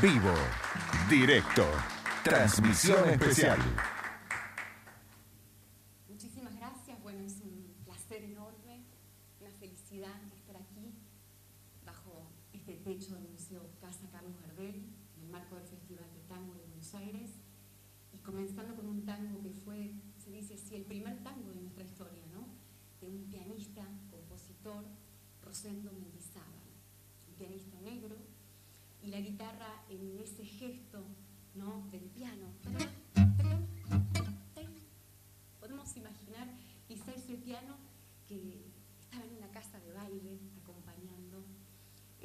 [0.00, 0.32] Vivo,
[1.10, 1.66] directo,
[2.22, 3.58] transmisión especial.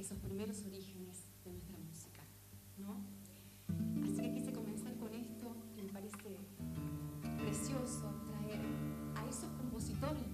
[0.04, 2.20] Esos primeros orígenes de nuestra música,
[2.78, 3.00] ¿no?
[4.04, 6.18] Así que quise comenzar con esto, que me parece
[7.38, 8.60] precioso traer
[9.16, 10.33] a esos compositores,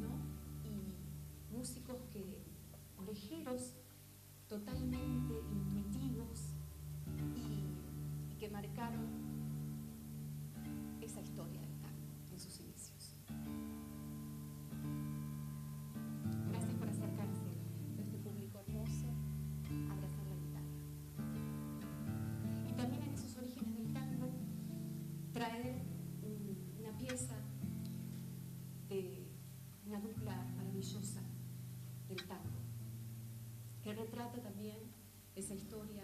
[35.35, 36.03] esa historia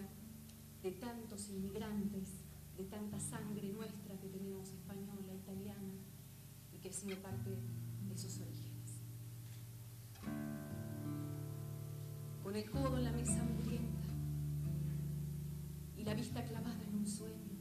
[0.82, 2.28] de tantos inmigrantes,
[2.76, 5.94] de tanta sangre nuestra que tenemos española, italiana,
[6.72, 9.00] y que ha sido parte de esos orígenes.
[12.42, 14.08] Con el codo en la mesa hambrienta
[15.96, 17.56] y la vista clavada en un sueño,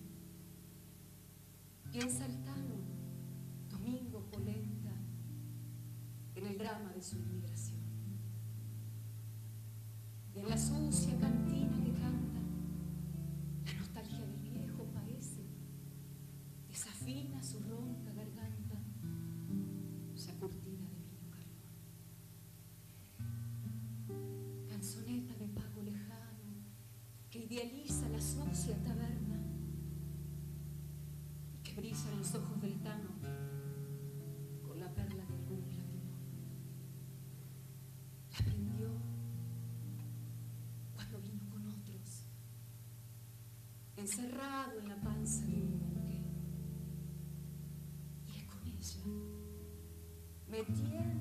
[1.92, 2.76] piensa el Tano,
[3.70, 4.92] Domingo Polenta,
[6.36, 7.80] en el drama de su inmigración.
[10.36, 11.55] Y en la sucia cantina
[27.46, 29.40] idealiza la sucia taberna
[31.64, 33.10] que brilla en los ojos del Tano
[34.64, 36.16] con la perla de algún lagrimón.
[38.32, 38.90] La prendió
[40.96, 42.26] cuando vino con otros,
[43.96, 46.24] encerrado en la panza de un buque.
[48.28, 49.04] Y es con ella,
[50.50, 51.15] metiendo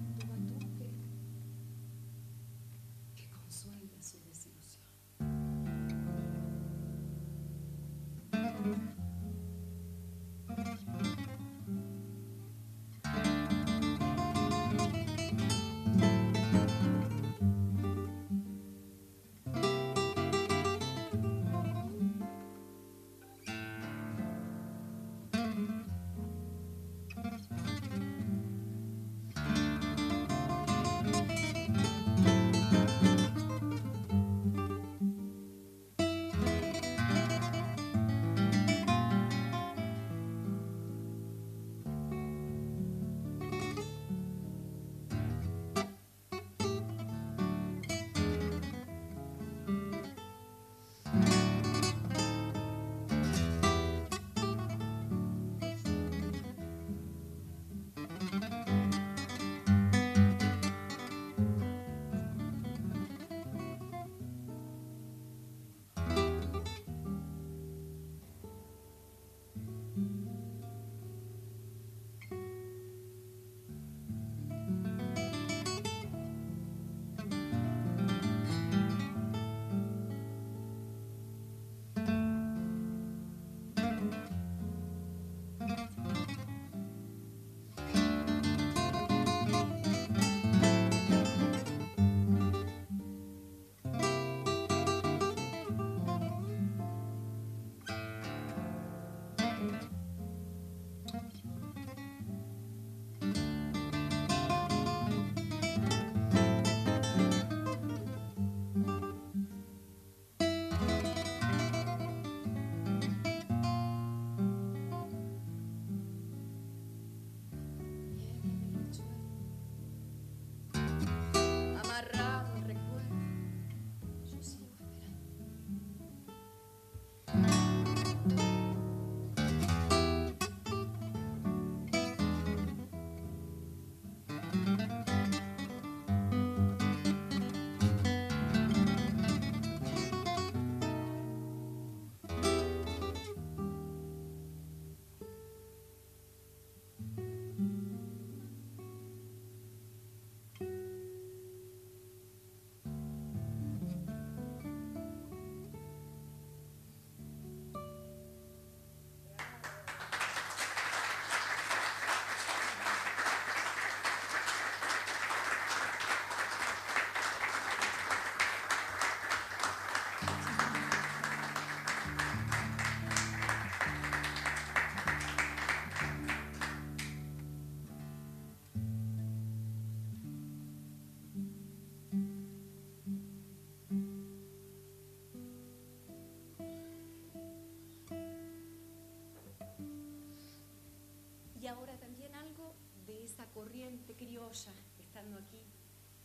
[191.64, 192.74] y ahora también algo
[193.06, 195.62] de esa corriente criolla, estando aquí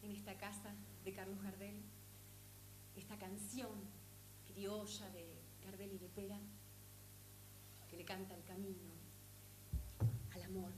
[0.04, 0.76] en esta casa
[1.06, 1.82] de Carlos Gardel,
[2.98, 3.72] esta canción
[4.46, 6.38] criolla de Gardel y de Pera,
[7.90, 8.92] que le canta el camino
[10.32, 10.74] al amor.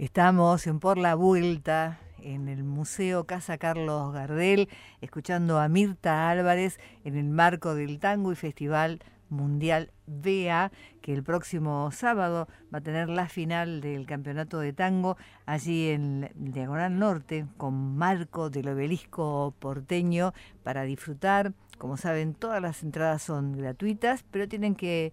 [0.00, 4.70] Estamos en Por la Vuelta en el Museo Casa Carlos Gardel,
[5.02, 11.22] escuchando a Mirta Álvarez en el marco del Tango y Festival Mundial BEA, que el
[11.22, 17.44] próximo sábado va a tener la final del Campeonato de Tango allí en Diagonal Norte,
[17.58, 21.52] con marco del obelisco porteño para disfrutar.
[21.76, 25.12] Como saben, todas las entradas son gratuitas, pero tienen que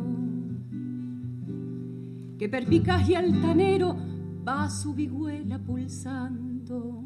[2.39, 3.97] que perpicaz y altanero
[4.47, 7.05] va su vihuela pulsando.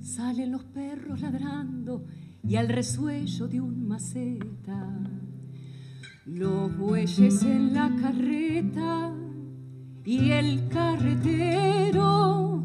[0.00, 2.04] Salen los perros ladrando
[2.42, 5.00] y al resuello de un maceta.
[6.26, 9.12] Los bueyes en la carreta
[10.04, 12.62] y el carretero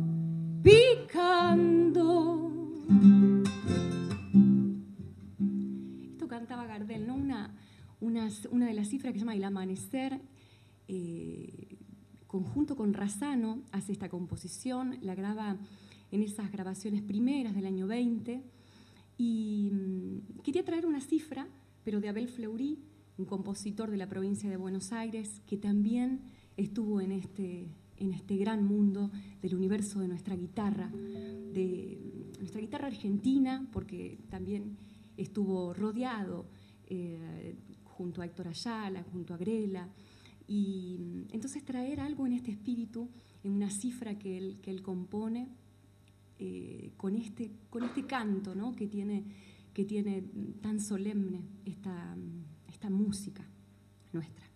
[0.64, 2.52] picando.
[6.12, 7.16] Esto cantaba Gardel, ¿no?
[7.16, 7.54] Una,
[8.00, 10.22] una, una de las cifras que se llama El Amanecer
[10.92, 11.78] eh,
[12.26, 15.56] conjunto con Razano hace esta composición, la graba
[16.12, 18.42] en esas grabaciones primeras del año 20
[19.16, 21.48] y mm, quería traer una cifra,
[21.84, 22.80] pero de Abel Fleury,
[23.20, 26.22] un compositor de la provincia de Buenos Aires que también
[26.58, 27.68] estuvo en este,
[27.98, 29.12] en este gran mundo
[29.44, 34.76] del universo de nuestra guitarra, de nuestra guitarra argentina, porque también
[35.18, 36.48] estuvo rodeado
[36.88, 39.88] eh, junto a Héctor Ayala, junto a Grela,
[40.50, 43.08] y entonces traer algo en este espíritu,
[43.44, 45.48] en una cifra que él, que él compone,
[46.40, 48.76] eh, con, este, con este canto ¿no?
[48.76, 49.26] que, tiene,
[49.74, 50.24] que tiene
[50.60, 52.18] tan solemne esta,
[52.68, 53.48] esta música
[54.12, 54.50] nuestra.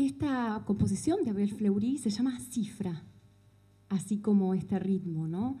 [0.00, 3.02] Esta composición de Abel Fleury se llama cifra,
[3.90, 5.58] así como este ritmo, ¿no?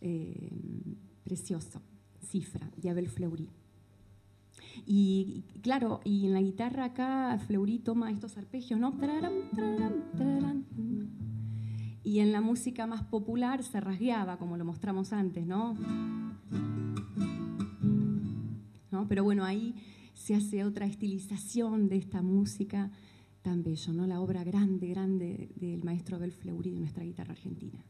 [0.00, 1.82] Eh, precioso,
[2.24, 3.48] cifra, de Abel Fleury.
[4.86, 8.94] Y, claro, y en la guitarra acá Fleury toma estos arpegios, ¿no?
[12.04, 15.74] y en la música más popular se rasgueaba, como lo mostramos antes, ¿no?
[18.92, 19.08] ¿no?
[19.08, 19.74] Pero bueno, ahí
[20.14, 22.92] se hace otra estilización de esta música
[23.42, 24.06] tan bello, ¿no?
[24.06, 27.84] La obra grande, grande del maestro Abel Fleury de nuestra guitarra argentina.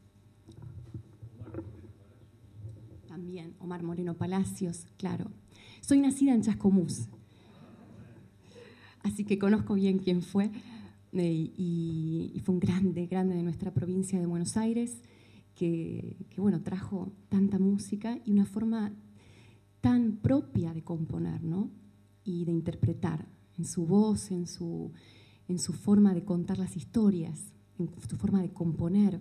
[3.07, 5.31] También Omar Moreno Palacios, claro.
[5.81, 7.07] Soy nacida en Chascomús,
[9.03, 10.49] así que conozco bien quién fue
[11.11, 15.01] eh, y, fue un grande, grande de nuestra provincia de Buenos Aires
[15.53, 18.91] que, que, bueno, trajo tanta música y una forma
[19.81, 21.69] tan propia de componer, ¿no?
[22.23, 24.91] Y de interpretar en su voz, en su,
[25.47, 29.19] en su forma de contar las historias, en su forma de componer.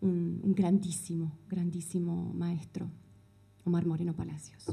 [0.00, 2.88] Un, un grandísimo, grandísimo maestro,
[3.64, 4.64] Omar Moreno Palacios.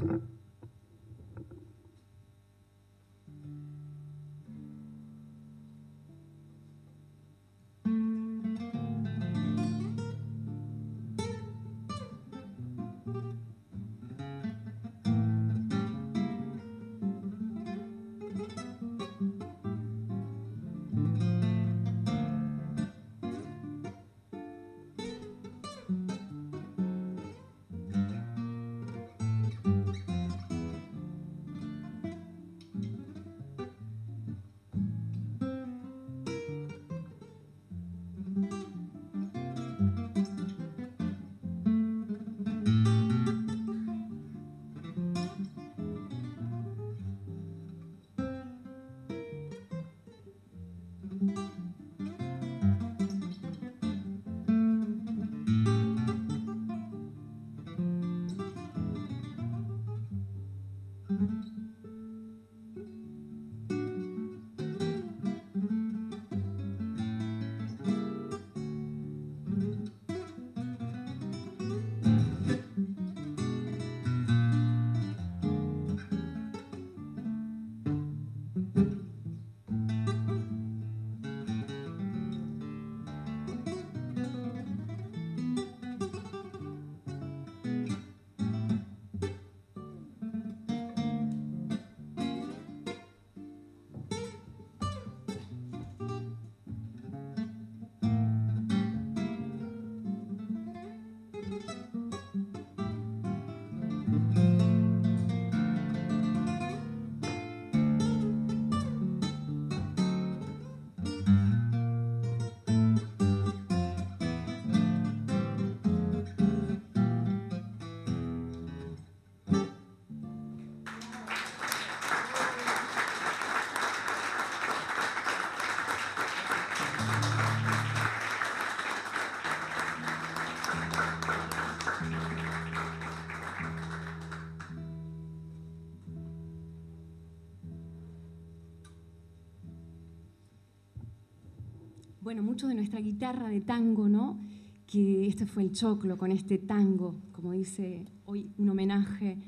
[142.36, 144.38] Bueno, mucho de nuestra guitarra de tango, ¿no?
[144.86, 149.38] Que este fue el choclo con este tango, como dice hoy un homenaje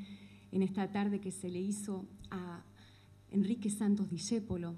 [0.51, 2.65] en esta tarde que se le hizo a
[3.31, 4.75] Enrique Santos Discépolo.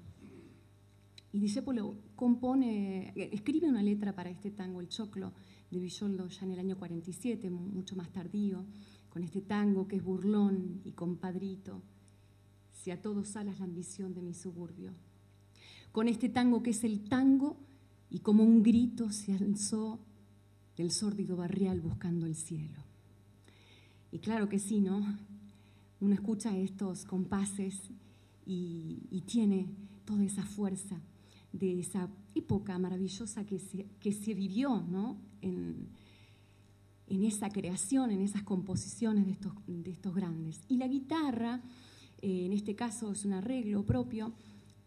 [1.31, 5.31] Y Discépolo compone, escribe una letra para este tango, el choclo,
[5.69, 8.65] de Villoldo ya en el año 47, mucho más tardío,
[9.07, 11.81] con este tango que es burlón y compadrito,
[12.73, 14.91] si a todos alas la ambición de mi suburbio.
[15.93, 17.70] Con este tango que es el tango
[18.11, 19.99] y como un grito se alzó
[20.75, 22.83] del sórdido barrial buscando el cielo.
[24.11, 25.17] Y claro que sí, ¿no?
[26.01, 27.89] Uno escucha estos compases
[28.45, 29.69] y, tiene
[30.03, 30.99] toda esa fuerza
[31.53, 35.17] de esa época maravillosa que se, vivió ¿no?
[35.41, 35.87] en,
[37.07, 40.59] esa creación, en esas composiciones de estos, de estos grandes.
[40.67, 41.61] Y la guitarra,
[42.21, 44.33] eh, en este caso es un arreglo propio,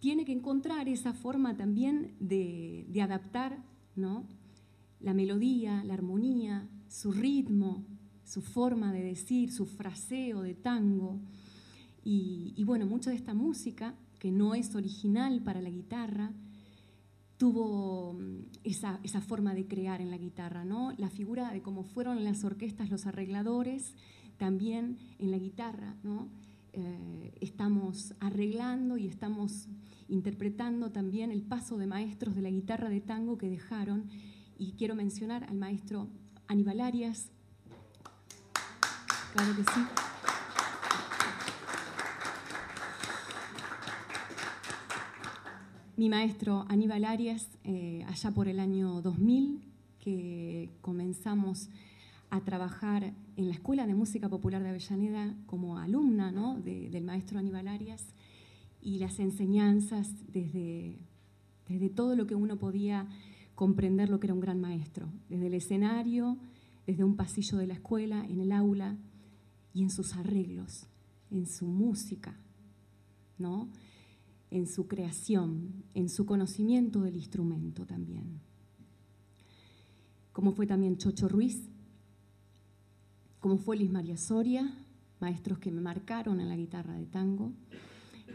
[0.04, 3.64] tiene que encontrar esa forma también de, adaptar
[3.96, 4.28] ¿no?
[5.00, 7.86] la melodía, la armonía, su ritmo,
[8.22, 11.22] su forma de decir, su fraseo de tango.
[12.02, 16.34] Y, bueno, mucha de esta música, que no es original para la guitarra,
[17.38, 20.92] tuvo mm, esa, forma de crear en la guitarra, ¿no?
[20.98, 23.94] La figura de cómo fueron las orquestas los arregladores,
[24.36, 26.28] también en la guitarra, ¿no?
[26.74, 29.68] Eh, estamos arreglando y estamos
[30.08, 34.08] interpretando también el paso de maestros de la guitarra de tango que dejaron.
[34.58, 36.08] Y quiero mencionar al maestro
[36.46, 37.30] Aníbal Arias.
[39.32, 39.80] Claro que sí.
[45.96, 49.62] mi maestro Aníbal Arias, eh, allá por el año 2000,
[50.00, 51.68] que comenzamos
[52.30, 57.68] a trabajar en la Escuela de Música Popular de Avellaneda como alumna del maestro Aníbal
[57.68, 58.04] Arias
[58.84, 60.98] y las enseñanzas desde,
[61.66, 63.08] desde todo lo que uno podía
[63.56, 66.38] comprender lo que era un gran maestro, desde el escenario,
[66.86, 68.96] desde un pasillo de la escuela, en el aula
[69.72, 70.86] y en sus arreglos,
[71.30, 72.38] en su música,
[73.38, 73.70] ¿no?
[74.54, 78.40] en su creación, en su conocimiento del instrumento también.
[80.32, 81.68] Como fue también Chocho Ruiz,
[83.40, 84.72] como fue Luis María Soria,
[85.20, 87.52] maestros que me marcaron en la guitarra de tango,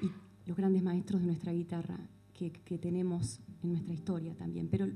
[0.01, 0.07] y
[0.49, 1.99] los grandes maestros de nuestra guitarra
[2.33, 4.67] que, tenemos en nuestra historia también.
[4.67, 4.87] Pero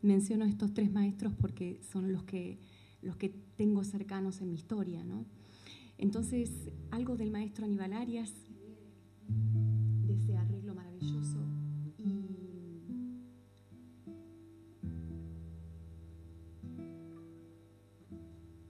[0.00, 2.60] menciono estos tres maestros porque son los que,
[3.02, 5.02] los que tengo cercanos en mi historia.
[5.02, 5.24] ¿no?
[5.98, 8.32] Entonces, algo del maestro Aníbal Arias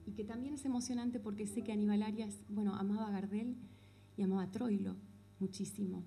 [0.06, 3.54] y, que también es emocionante porque sé que Aníbal Arias, bueno, amaba a Gardel
[4.16, 4.96] y amaba a Troilo
[5.38, 6.02] muchísimo.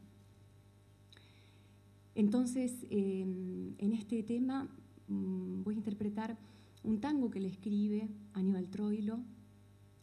[2.15, 4.67] Entonces, em, en este tema
[5.07, 6.37] mm, voy a interpretar
[6.83, 9.19] un tango que le escribe Aníbal Troilo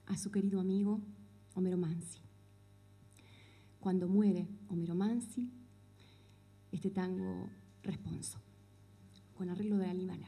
[0.07, 1.01] a su querido amigo
[1.55, 2.21] Homero Mansi.
[3.81, 5.51] Cuando muere Homero Mansi,
[6.73, 7.49] este tango
[7.83, 8.39] responso,
[9.35, 10.21] con arreglo de Aníbal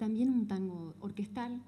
[0.00, 1.62] también un tango orquestal,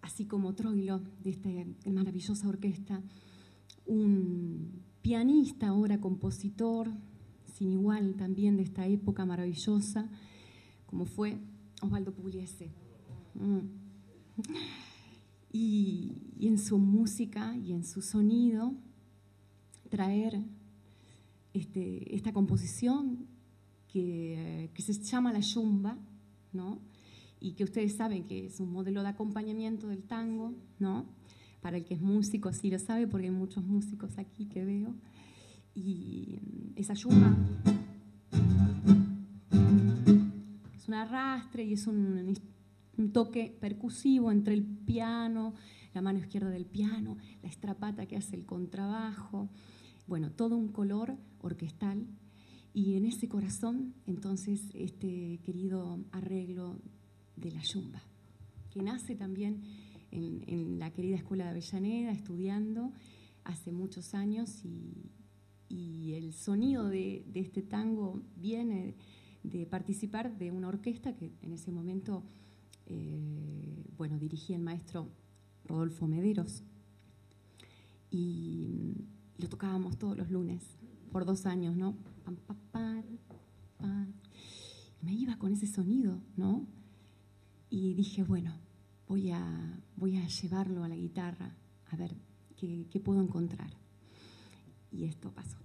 [0.00, 1.50] así como Troilo, de esta
[1.90, 3.02] maravillosa orquesta,
[3.84, 6.90] un pianista, ahora compositor,
[7.52, 10.08] sin igual también de esta época maravillosa,
[10.86, 11.36] como fue
[11.82, 12.70] Osvaldo Pugliese.
[13.34, 13.58] Mm.
[15.52, 18.74] Y, en su música y en su sonido
[19.88, 20.42] traer
[21.52, 23.26] este, esta composición
[23.86, 25.96] que, que, se llama la yumba,
[26.52, 26.80] ¿no?
[27.40, 31.06] Y que ustedes saben que es un modelo de acompañamiento del tango, ¿no?
[31.64, 34.94] para el que es músico sí lo sabe, porque hay muchos músicos aquí que veo,
[35.74, 36.38] y
[36.76, 37.34] esa yumba
[40.76, 42.34] es un arrastre y es un,
[42.98, 45.54] un toque percusivo entre el piano,
[45.94, 49.48] la mano izquierda del piano, la estrapata que hace el contrabajo,
[50.06, 52.06] bueno, todo un color orquestal.
[52.74, 56.78] Y en ese corazón, entonces, este querido arreglo
[57.36, 58.02] de la yumba,
[58.70, 59.62] que nace también
[60.10, 62.92] en, la querida Escuela de Avellaneda, estudiando
[63.44, 65.10] hace muchos años, y,
[66.14, 68.94] el sonido de, este tango viene
[69.42, 72.22] de participar de una orquesta que en ese momento
[72.86, 75.08] eh, bueno, dirigía el maestro
[75.64, 76.62] Rodolfo Mederos
[78.10, 80.62] y lo tocábamos todos los lunes
[81.10, 81.96] por dos años, ¿no?
[85.02, 86.66] Me iba con ese sonido, ¿no?
[87.76, 88.54] Y dije, bueno,
[89.08, 91.56] voy a, voy a llevarlo a la guitarra
[91.90, 92.14] a ver
[92.56, 93.72] qué, qué puedo encontrar.
[94.92, 95.63] Y esto pasó.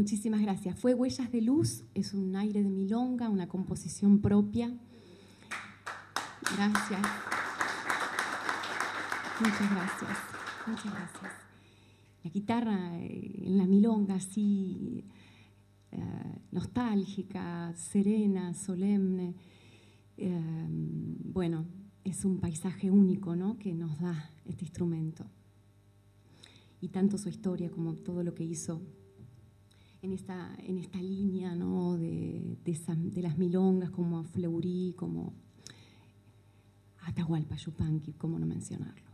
[0.00, 0.80] Muchísimas gracias.
[0.80, 4.74] Fue Huellas de Luz, es un aire de milonga, una composición propia.
[6.56, 7.02] Gracias.
[9.40, 10.18] Muchas gracias.
[10.66, 11.32] Muchas gracias.
[12.24, 15.04] La guitarra eh, en la milonga así
[15.92, 19.34] eh, nostálgica, serena, solemne.
[20.16, 20.66] eh,
[21.24, 21.66] bueno,
[22.04, 23.58] es un paisaje único ¿no?
[23.58, 25.26] que nos da este instrumento.
[26.80, 28.80] Y tanto su historia como todo lo que hizo
[30.02, 31.96] en esta, en esta línea ¿no?
[31.98, 35.34] de, de de las milongas, como Fleury, como
[37.02, 39.09] Atahualpa Yupanqui, cómo no mencionarlo.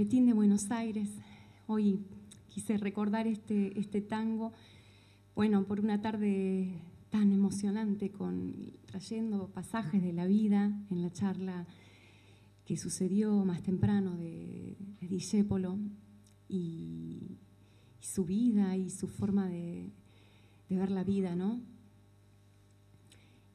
[0.00, 1.10] Cafetín de Buenos Aires.
[1.66, 2.00] Hoy
[2.48, 4.50] quise recordar este, este tango,
[5.34, 6.80] bueno, por una tarde
[7.10, 11.66] tan emocionante, con, trayendo pasajes de la vida en la charla
[12.64, 16.16] que sucedió más temprano de, de
[16.48, 17.36] y
[18.00, 19.90] su vida y su forma de,
[20.70, 21.60] de ver la vida, ¿no?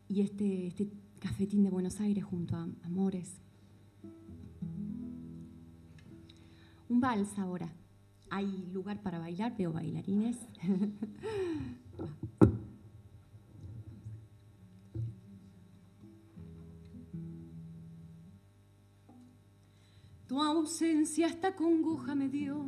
[0.08, 3.45] Y este, este cafetín de Buenos Aires junto a Amores.
[6.90, 7.74] Un vals ahora.
[8.30, 10.38] Hay lugar para bailar, veo bailarines.
[20.28, 22.66] Tu ausencia esta congoja me dio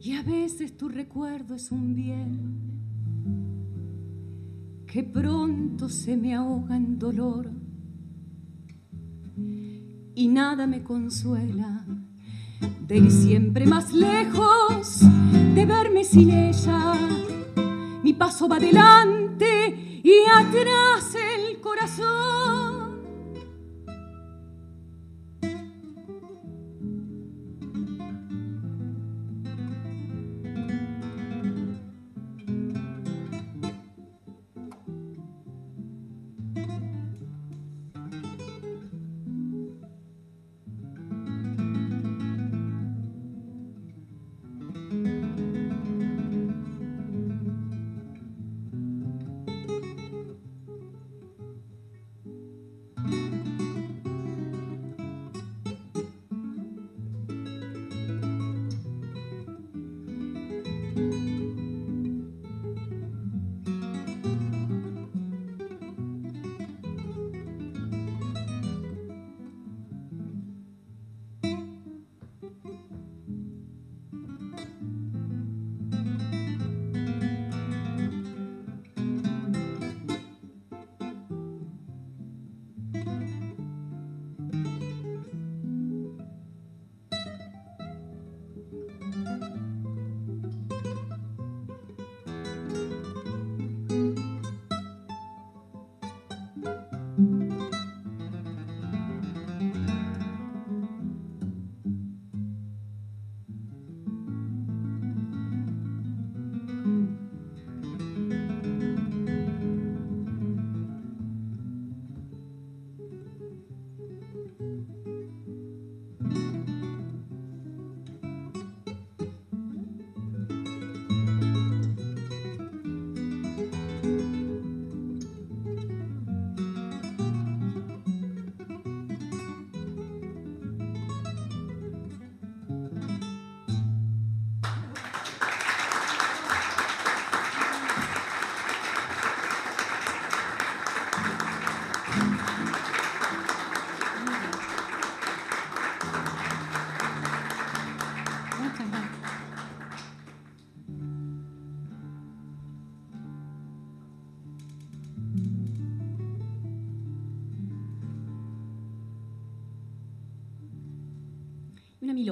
[0.00, 2.58] y a veces tu recuerdo es un bien
[4.86, 7.50] que pronto se me ahoga en dolor
[10.18, 11.84] y nada me consuela
[12.88, 14.98] de ir siempre más lejos,
[15.54, 16.92] de verme sin ella.
[18.02, 22.77] Mi paso va adelante y atrás el corazón.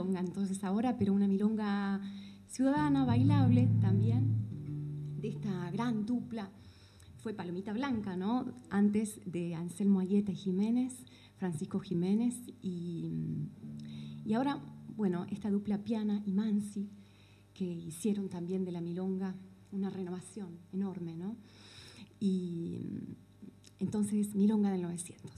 [0.05, 2.01] Entonces ahora, pero una milonga
[2.49, 6.51] ciudadana, bailable también, de esta gran dupla.
[7.17, 8.45] Fue Palomita Blanca, ¿no?
[8.69, 10.93] Antes de Anselmo Ayeta y Jiménez,
[11.37, 13.49] Francisco Jiménez, y,
[14.25, 14.61] y ahora,
[14.97, 16.91] bueno, esta dupla Piana y Mansi,
[17.55, 19.35] que hicieron también de la milonga
[19.73, 21.37] una renovación enorme, ¿no?
[22.21, 22.81] Y
[23.79, 25.31] entonces, milonga del 900.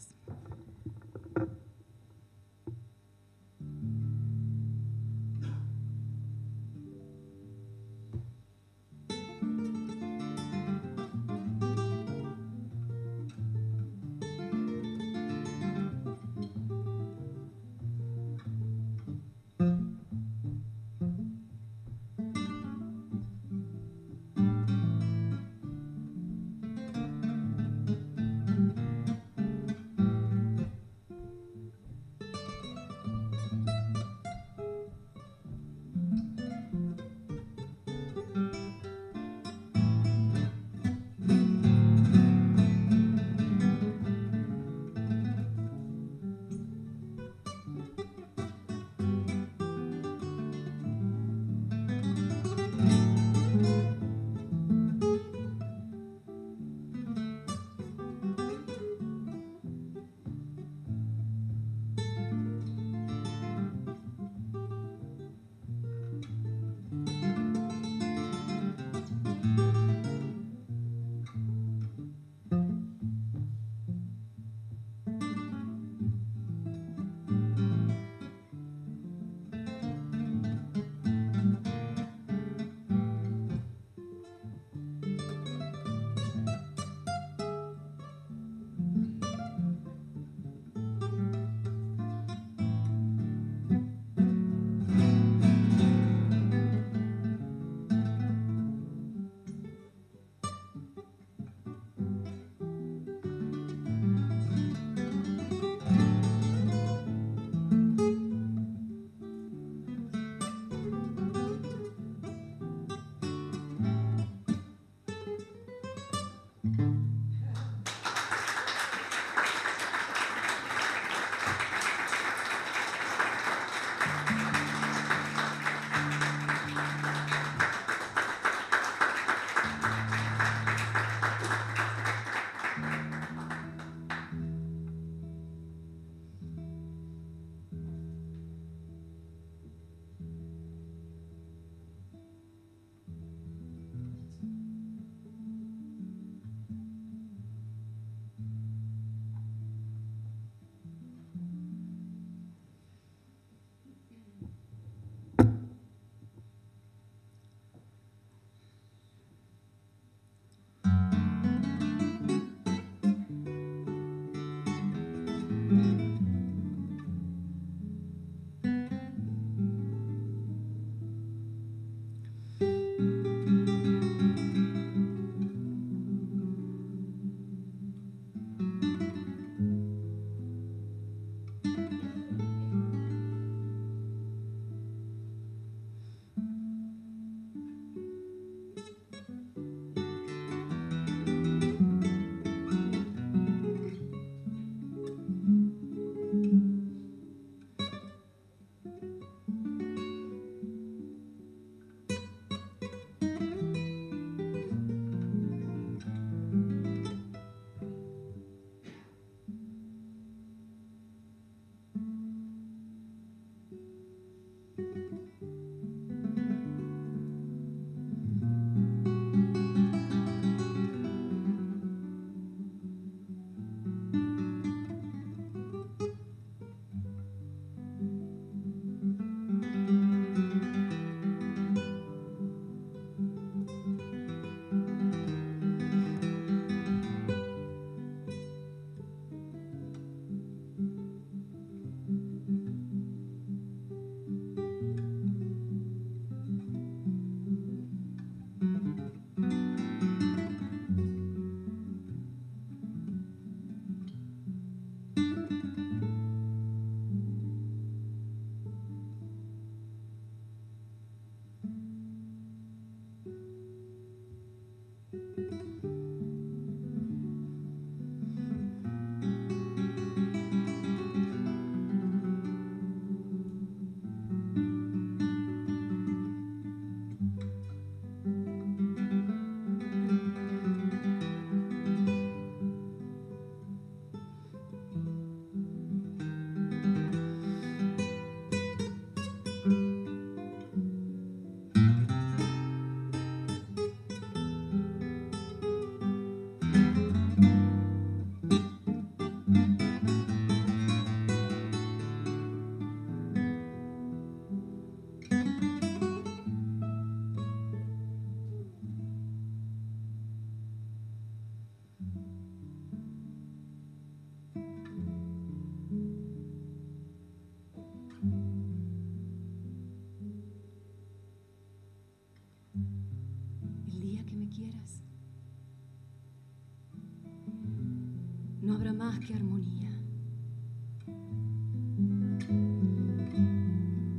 [329.26, 329.90] Armonía.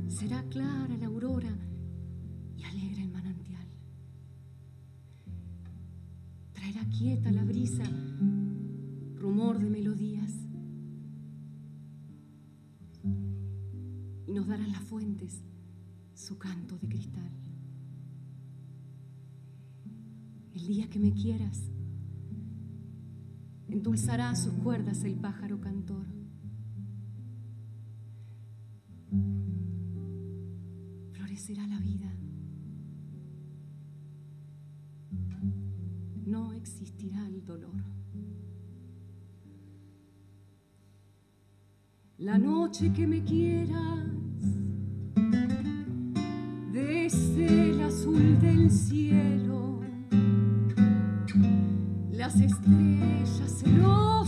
[0.08, 1.56] Será clara la aurora
[2.56, 3.66] y alegre el manantial.
[6.52, 7.84] Traerá quieta la brisa,
[9.16, 10.32] rumor de melodías.
[14.26, 15.42] Y nos darán las fuentes
[16.14, 17.32] su canto de cristal.
[20.52, 21.70] El día que me quieras,
[23.80, 26.04] endulzará sus cuerdas el pájaro cantor.
[31.12, 32.14] Florecerá la vida.
[36.26, 37.82] No existirá el dolor.
[42.18, 44.04] La noche que me quieras,
[46.70, 49.49] desde el azul del cielo,
[52.30, 54.19] las estrellas celosas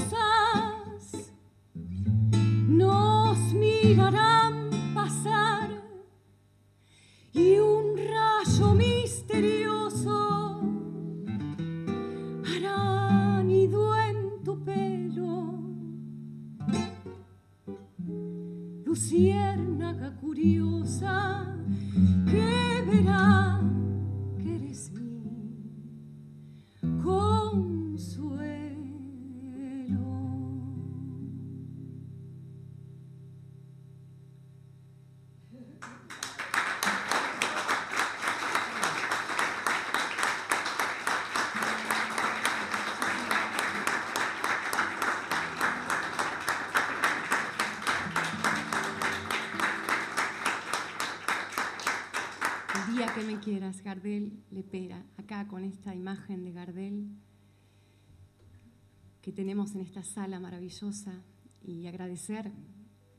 [59.23, 61.23] que tenemos en esta sala maravillosa
[61.65, 62.51] y agradecer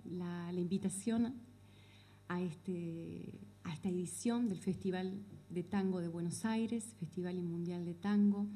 [0.03, 1.33] la, invitación
[2.27, 7.93] a, este, a esta edición del Festival de Tango de Buenos Aires, Festival Mundial de
[7.93, 8.47] Tango.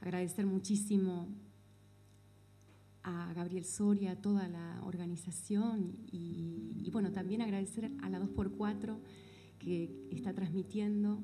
[0.00, 1.26] Agradecer muchísimo
[3.02, 8.98] a Gabriel Soria, a toda la organización y, y bueno, también agradecer a la 2x4
[9.58, 11.22] que está transmitiendo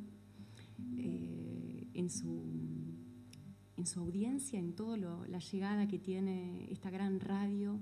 [0.97, 2.43] eh, en, su,
[3.77, 7.81] en su audiencia, en toda la llegada que tiene esta gran radio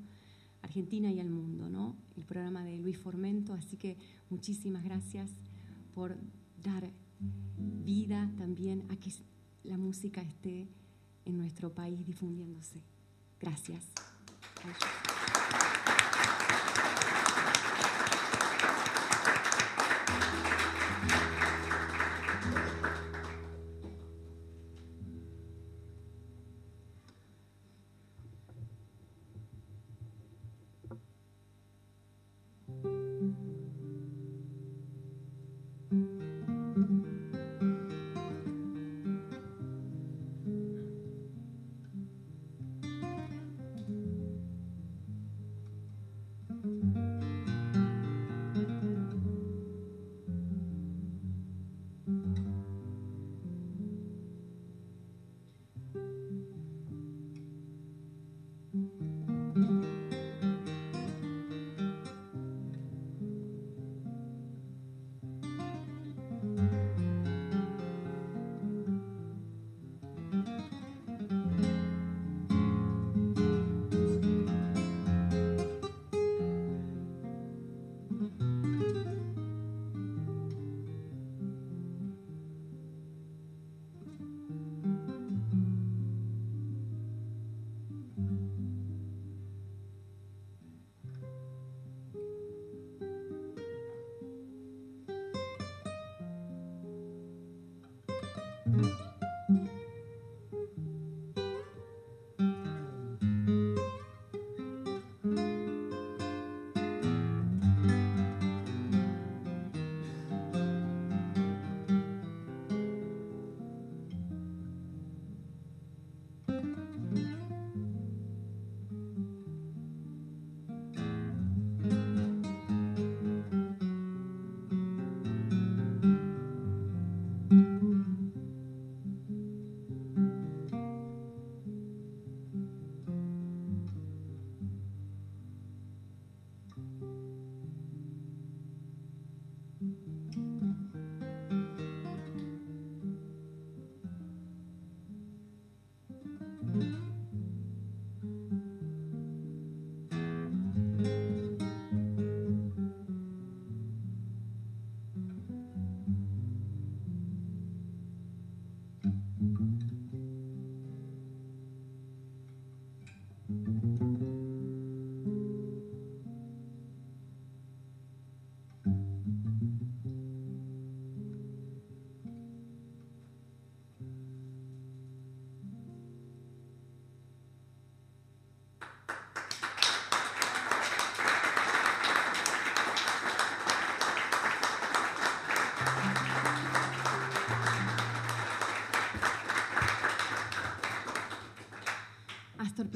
[0.63, 1.97] argentina y al mundo, ¿no?
[2.17, 3.97] El programa de Luis Formento, así que
[4.31, 5.31] muchísimas gracias
[5.95, 6.17] por
[6.63, 6.89] dar
[7.59, 9.13] vida también a que
[9.65, 10.69] la música esté
[11.25, 12.81] en nuestro país difundiéndose.
[13.41, 13.85] Gracias.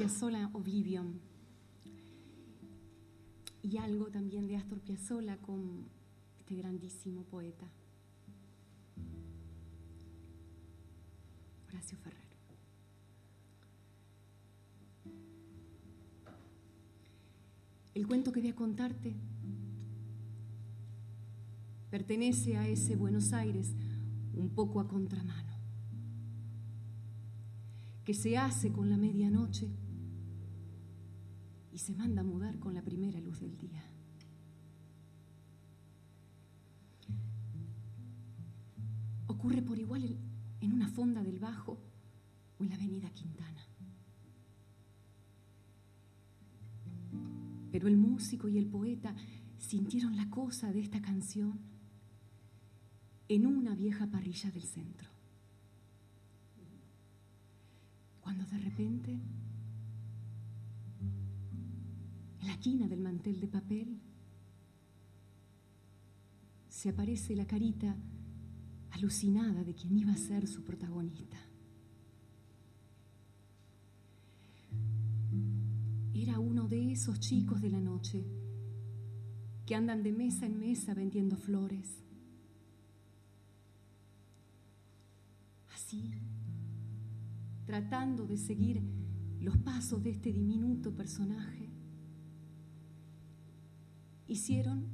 [0.07, 1.19] Piazzolla, Oblivion.
[3.61, 5.85] Y algo también de Astor Piazzolla con
[6.39, 7.65] este grandísimo poeta.
[11.67, 12.21] Horacio Ferrer.
[17.93, 19.13] El cuento que voy a contarte
[21.91, 23.73] pertenece a ese Buenos Aires
[24.33, 25.53] un poco a contramano,
[28.05, 29.67] que se hace con la medianoche
[31.77, 33.83] y se manda a mudar con la primera luz del día.
[39.27, 40.17] Ocurre por igual
[40.59, 41.77] en una fonda del Bajo
[42.57, 43.63] o en la avenida Quintana.
[47.71, 49.15] Pero el músico y el poeta
[49.59, 51.59] sintieron la cosa de esta canción
[53.29, 55.11] en una vieja parrilla del centro.
[58.19, 59.19] Cuando de repente,
[62.41, 63.99] en la quina del mantel de papel,
[66.69, 67.95] se aparece la carita
[68.91, 71.37] alucinada de quien iba a ser su protagonista.
[76.13, 78.25] Era uno de esos chicos de la noche
[79.65, 82.03] que andan de mesa en mesa vendiendo flores
[87.67, 88.81] tratando de seguir
[89.41, 91.56] los pasos de este diminuto personaje,
[94.27, 94.85] hicieron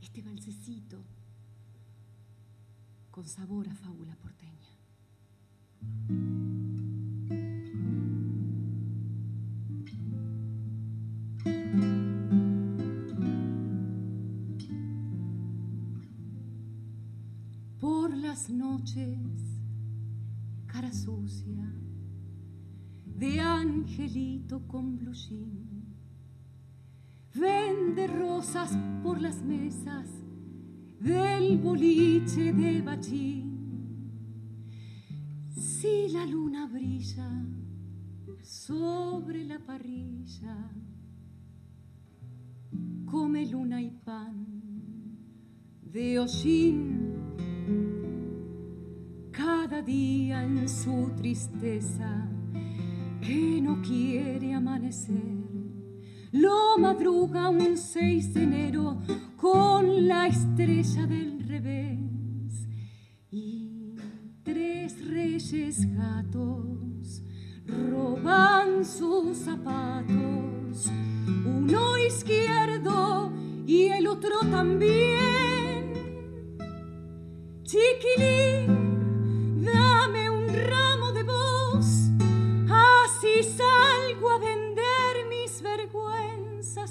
[0.00, 1.04] este balsecito
[3.10, 4.48] con sabor a fábula porteña.
[17.80, 19.18] Por las noches
[20.66, 21.72] cara sucia
[23.04, 25.77] de angelito con blusín.
[27.38, 30.06] Vende rosas por las mesas
[30.98, 33.48] del boliche de bachín.
[35.50, 37.30] Si la luna brilla
[38.42, 40.56] sobre la parrilla,
[43.04, 44.46] come luna y pan
[45.82, 47.14] de hollín
[49.30, 52.28] cada día en su tristeza
[53.20, 55.47] que no quiere amanecer.
[56.32, 58.98] Lo madruga un 6 de enero
[59.36, 62.68] con la estrella del revés
[63.30, 63.94] y
[64.44, 67.22] tres reyes gatos
[67.66, 70.90] roban sus zapatos,
[71.46, 73.32] uno izquierdo
[73.66, 75.94] y el otro también.
[77.62, 78.77] Chiquilín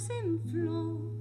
[0.10, 1.18] en flor.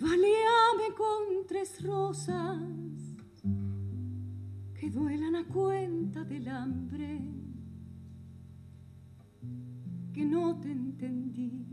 [0.00, 2.60] Valíame con tres rosas
[4.74, 7.20] que duelan a cuenta del hambre
[10.12, 11.66] que no te entendí.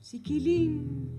[0.00, 1.10] Siquilín.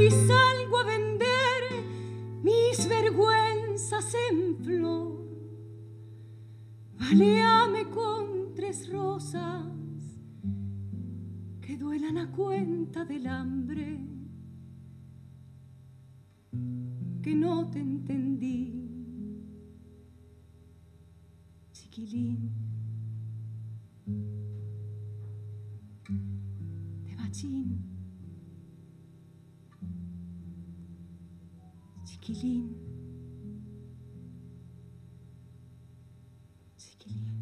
[0.00, 1.60] si salgo a vender
[2.42, 5.28] mis vergüenzas en flor.
[6.98, 9.66] Baleame con tres rosas
[11.60, 13.98] que duelan a cuenta del hambre.
[17.22, 18.72] Que no te entendí,
[21.72, 22.50] chiquilín.
[27.04, 27.89] Te bachín.
[32.20, 32.76] Chiquilín,
[36.76, 37.40] chiquilín.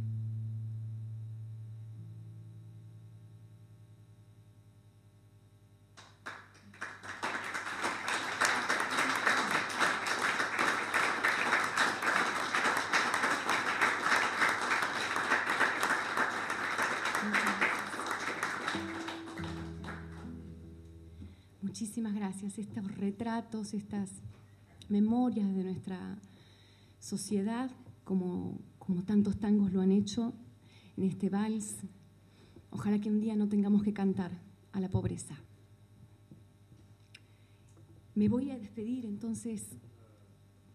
[21.61, 22.59] Muchísimas gracias.
[22.59, 24.23] Estos retratos, estas
[24.89, 26.19] memorias de nuestra
[26.99, 27.71] sociedad,
[28.05, 30.33] como, como tantos tangos lo han hecho
[30.97, 31.77] en este vals.
[32.71, 34.31] Ojalá que un día no tengamos que cantar
[34.73, 35.37] a la pobreza.
[38.15, 39.63] Me voy a despedir entonces.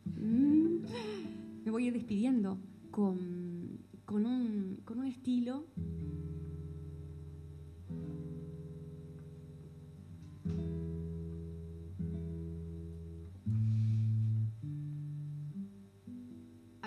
[0.06, 0.78] mm,
[1.66, 2.58] Me voy a ir despidiendo
[2.92, 5.66] con, con un, con un estilo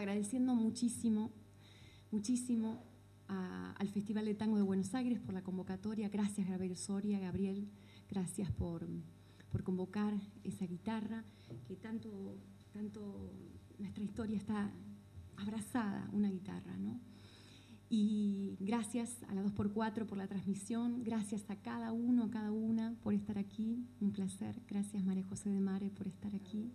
[0.07, 1.33] agradeciendo muchísimo,
[2.13, 2.85] muchísimo
[3.27, 6.09] al Festival de Tango de Buenos Aires por la convocatoria.
[6.09, 7.69] Gracias, Gabriel Soria, Gabriel,
[8.09, 8.87] gracias por,
[9.51, 11.25] por convocar esa guitarra,
[11.67, 12.39] que tanto,
[12.73, 13.33] tanto
[13.79, 14.71] nuestra historia está
[15.39, 17.01] abrazada, una guitarra, ¿no?
[17.89, 22.95] Y gracias a la 2x4 por la transmisión, gracias a cada uno, a cada una
[23.03, 24.63] por estar aquí, un placer.
[24.69, 26.71] Gracias María José de Mare por estar aquí.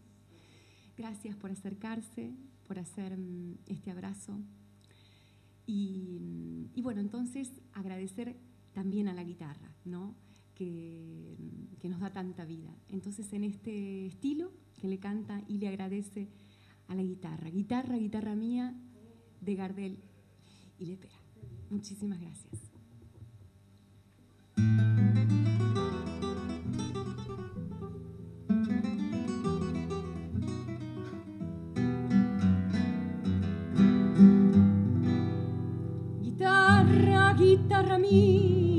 [0.98, 2.36] Gracias por acercarse,
[2.72, 4.40] por hacer mm, este abrazo.
[5.66, 8.38] Y, mm, y bueno, entonces agradecer
[8.72, 10.16] también a la guitarra, ¿no?
[10.56, 12.74] que, mm, que nos da tanta vida.
[12.88, 16.30] Entonces en este estilo que le canta y le agradece
[16.88, 17.50] a la guitarra.
[17.50, 18.74] Guitarra, guitarra mía,
[19.42, 19.98] de Gardel
[20.80, 21.20] y Lepera.
[21.70, 22.71] Muchísimas gracias.
[37.82, 38.71] Guitarra, guitarra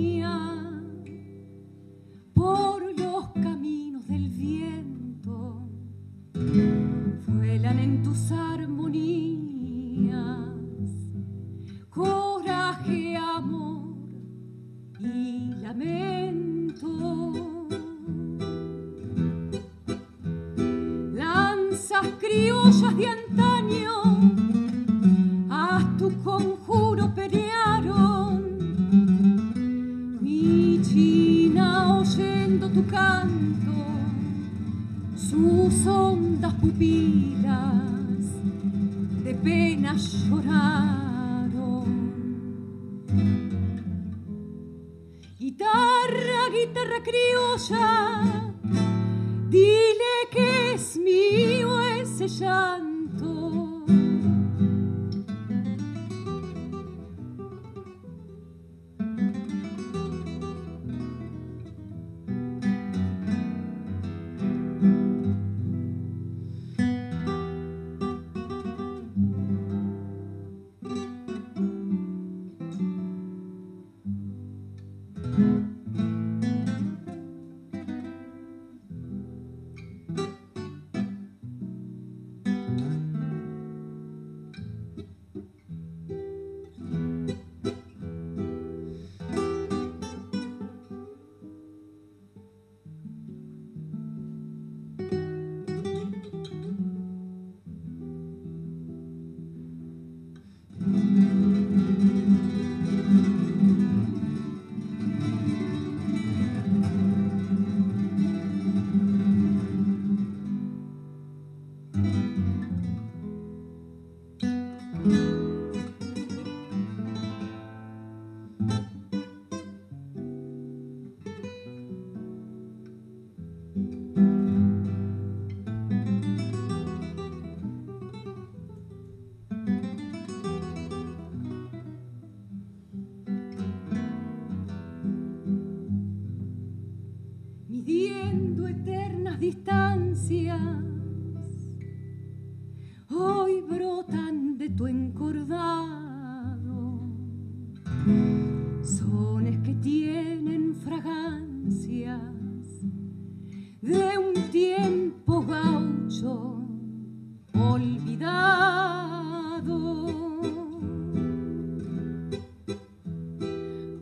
[157.55, 158.13] olvidado.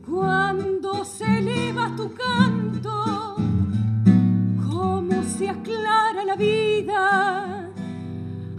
[0.05, 3.35] Cuando se eleva tu canto,
[4.69, 7.71] como se aclara la vida,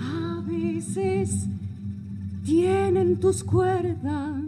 [0.01, 1.47] a veces
[2.45, 4.43] tienen tus cuerdas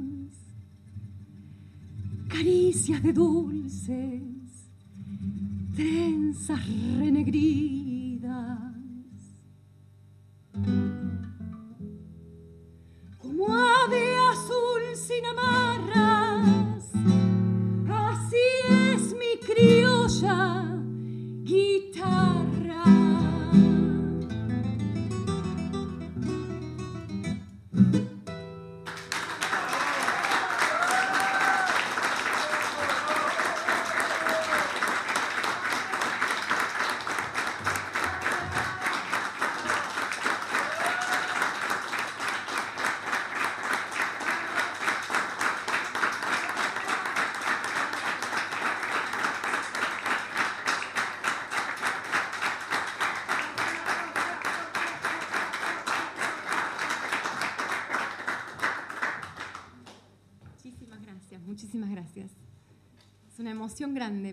[2.28, 4.22] caricias de dulces,
[5.74, 6.60] trenzas
[6.98, 7.83] renegridas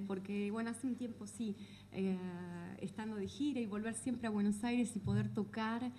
[0.05, 1.55] porque, bueno, hace un tiempo sí,
[1.91, 2.17] eh,
[2.82, 5.91] estando de gira y volver siempre a Buenos Aires y poder tocar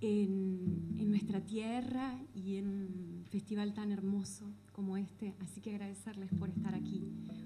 [0.00, 5.34] en nuestra tierra y en un festival tan hermoso como este.
[5.40, 7.04] Así que agradecerles por estar aquí,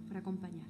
[0.09, 0.69] por acompañar.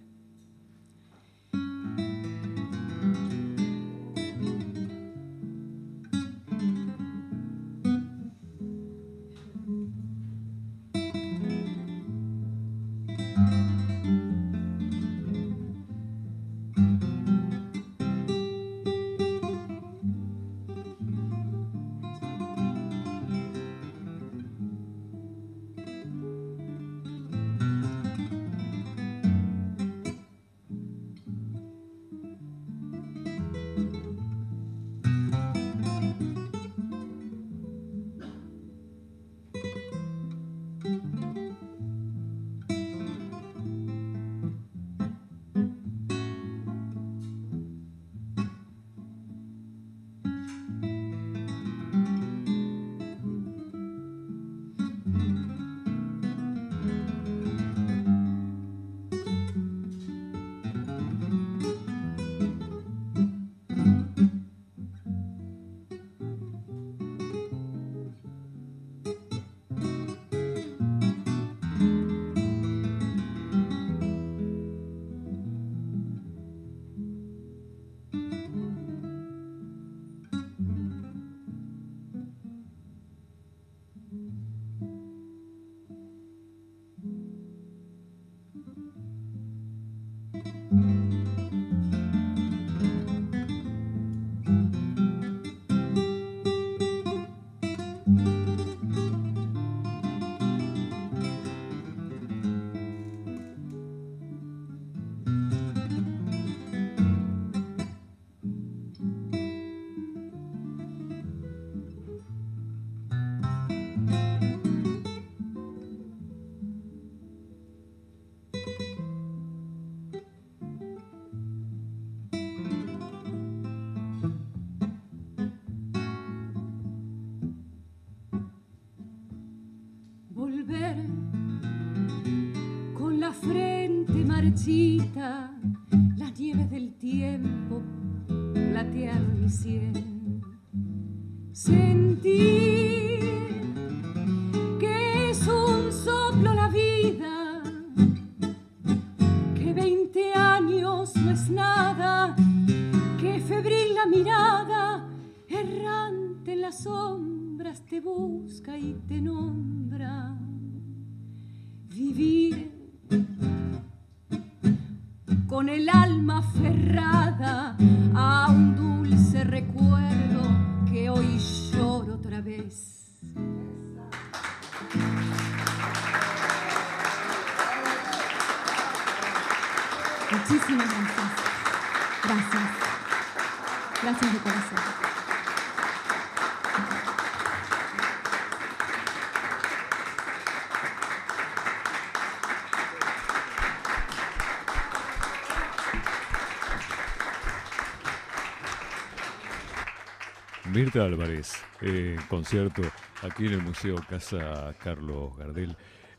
[200.84, 202.82] Mirta Álvarez, eh, concierto
[203.22, 205.74] aquí en el Museo Casa Carlos Gardel,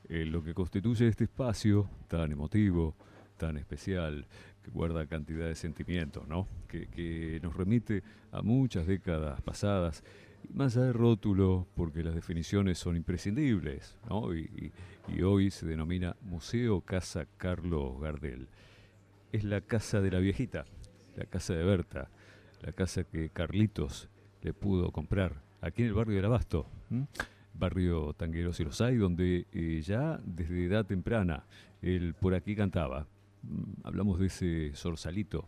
[0.09, 2.95] eh, lo que constituye este espacio tan emotivo,
[3.37, 4.25] tan especial,
[4.63, 6.47] que guarda cantidad de sentimientos, ¿no?
[6.67, 8.01] que, nos remite
[8.31, 10.03] a muchas décadas pasadas
[10.51, 14.33] más allá de rótulo, porque las definiciones son imprescindibles, ¿no?
[14.33, 14.71] y
[15.21, 18.47] hoy se denomina Museo Casa Carlos Gardel.
[19.31, 20.65] Es la casa de la viejita,
[21.15, 22.09] la casa de Berta,
[22.63, 24.09] la casa que Carlitos
[24.45, 26.67] le pudo comprar aquí en el barrio del Abasto,
[27.55, 31.45] barrio Tangueros y los hay, donde eh, ya desde edad temprana
[31.81, 33.07] él por aquí cantaba.
[33.41, 35.47] Mm, hablamos de ese sorsalito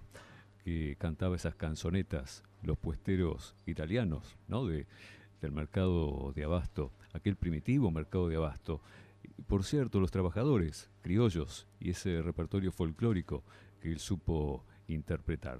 [0.63, 4.65] que cantaba esas canzonetas, los puesteros italianos, ¿no?
[4.65, 4.87] De,
[5.41, 8.81] del mercado de Abasto, aquel primitivo mercado de Abasto.
[9.45, 13.43] Por cierto, los trabajadores, criollos y ese repertorio folclórico
[13.79, 15.59] que él supo interpretar.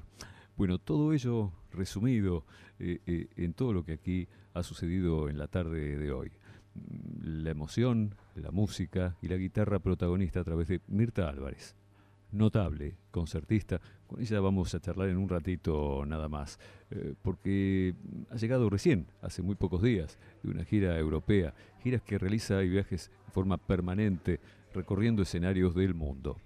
[0.58, 2.44] Bueno, todo ello resumido
[2.80, 6.32] eh, eh, en todo lo que aquí ha sucedido en la tarde de hoy.
[6.74, 11.76] Mm, la emoción, la música y la guitarra protagonista a través de Mirta Álvarez.
[12.32, 16.60] Notable, concertista, con ella vamos a charlar en un ratito nada más,
[16.90, 17.94] eh, porque
[18.32, 21.54] ha llegado recién, hace muy pocos días, de una gira europea,
[21.84, 24.40] giras que realiza y viajes de forma permanente,
[24.74, 26.38] recorriendo escenarios del mundo.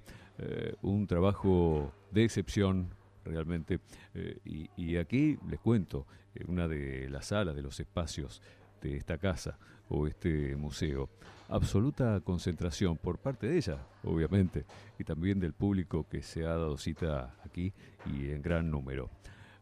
[0.82, 2.90] un trabajo de excepción,
[3.24, 3.80] realmente.
[4.14, 8.42] Eh, y, aquí les cuento, en una de las salas, de los espacios
[8.82, 9.58] de esta casa
[9.90, 11.10] o este museo,
[11.50, 14.66] absoluta concentración por parte de ella, obviamente,
[14.98, 17.74] y también del público que se ha dado cita aquí
[18.06, 19.10] y en gran número.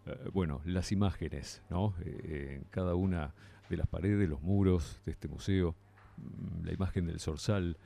[0.06, 1.95] Eh, bueno, las imágenes, ¿no?
[2.06, 3.34] Eh, en cada una
[3.69, 5.76] de las paredes, los muros de este museo,
[6.18, 7.77] mm, la imagen del zorzal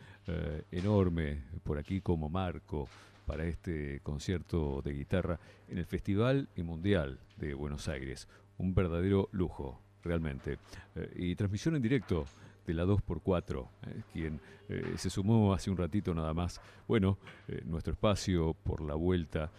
[0.71, 2.87] enorme por aquí como marco,
[3.25, 8.27] para este concierto de guitarra en el Festival y Mundial de Buenos Aires.
[8.57, 10.59] Un verdadero lujo, realmente.
[10.95, 12.25] Eh, y transmisión en directo
[12.65, 14.39] de la 2x4, eh, quien
[14.69, 16.61] eh, se sumó hace un ratito nada más.
[16.87, 17.17] Bueno,
[17.65, 19.51] nuestro espacio por la vuelta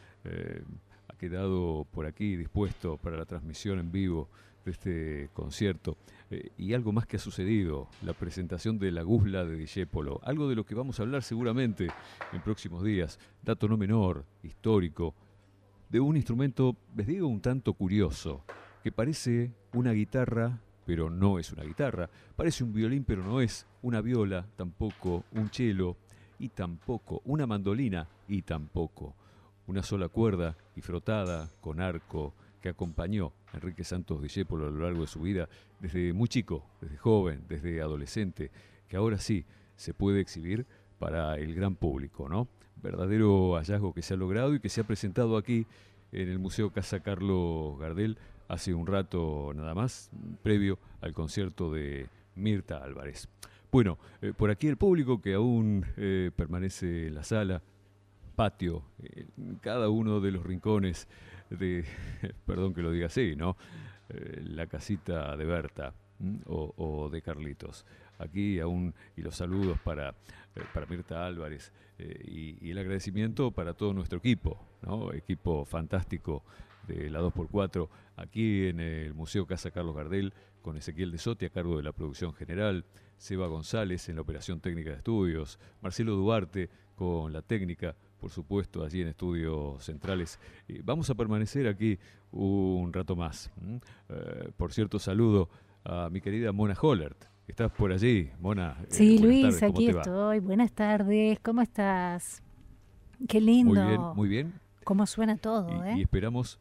[1.09, 4.29] ha quedado por aquí dispuesto para la transmisión en vivo
[4.65, 5.97] de este concierto.
[6.31, 10.49] Eh, y algo más que ha sucedido, la presentación de la Guzla de Dijépolo, algo
[10.49, 11.89] de lo que vamos a hablar seguramente
[12.33, 15.15] en próximos días, dato no menor, histórico,
[15.89, 18.45] de un instrumento, les digo, un tanto curioso,
[18.83, 23.67] que parece una guitarra, pero no es una guitarra, parece un violín, pero no es
[23.83, 25.97] una viola, tampoco un cello,
[26.39, 29.15] y tampoco una mandolina, y tampoco
[29.67, 32.35] una sola cuerda y frotada con arco
[32.65, 35.51] que acompañó a Enrique Santos Discépolo a lo largo de su vida,
[35.81, 38.51] desde muy chico, desde joven, desde adolescente,
[38.89, 39.45] que ahora sí
[39.77, 40.65] se puede exhibir
[40.99, 42.49] para el gran público, ¿no?
[42.83, 45.67] Verdadero hallazgo que se ha logrado y que se ha presentado aquí
[46.11, 48.17] en el Museo Casa Carlos Gardel
[48.49, 50.11] hace un rato nada más,
[50.43, 53.29] previo al concierto de Mirta Álvarez.
[53.71, 57.61] Bueno, eh, por aquí el público que aún eh, permanece en la sala,
[58.35, 61.07] patio, en cada uno de los rincones
[61.59, 61.85] de,
[62.47, 63.57] perdón que lo diga así, ¿no?
[64.09, 65.95] Eh, la casita de Berta
[66.47, 67.85] o, de Carlitos.
[68.19, 73.75] Aquí aún, y los saludos para, eh, para Mirta Álvarez eh, y, el agradecimiento para
[73.75, 75.13] todo nuestro equipo, ¿no?
[75.13, 76.45] Equipo fantástico
[76.87, 81.51] de la 2x4 aquí en el Museo Casa Carlos Gardel con Ezequiel de Soti a
[81.51, 82.85] cargo de la producción general,
[83.17, 88.83] Seba González en la operación técnica de estudios, Marcelo Duarte con la técnica, por supuesto,
[88.83, 90.41] allí en Estudios Centrales.
[90.83, 91.99] vamos a permanecer aquí
[92.31, 93.51] un rato más.
[94.09, 95.51] Eh, por cierto, saludo
[95.85, 97.23] a mi querida Mona Hollert.
[97.47, 98.79] ¿Estás por allí, Mona?
[98.85, 100.39] Eh, sí, Luis, aquí estoy.
[100.39, 102.43] Buenas tardes, ¿cómo estás?
[103.29, 103.75] Qué lindo.
[103.75, 104.55] Muy bien, muy bien.
[104.85, 106.01] ¿Cómo suena todo, y, eh?
[106.01, 106.59] esperamos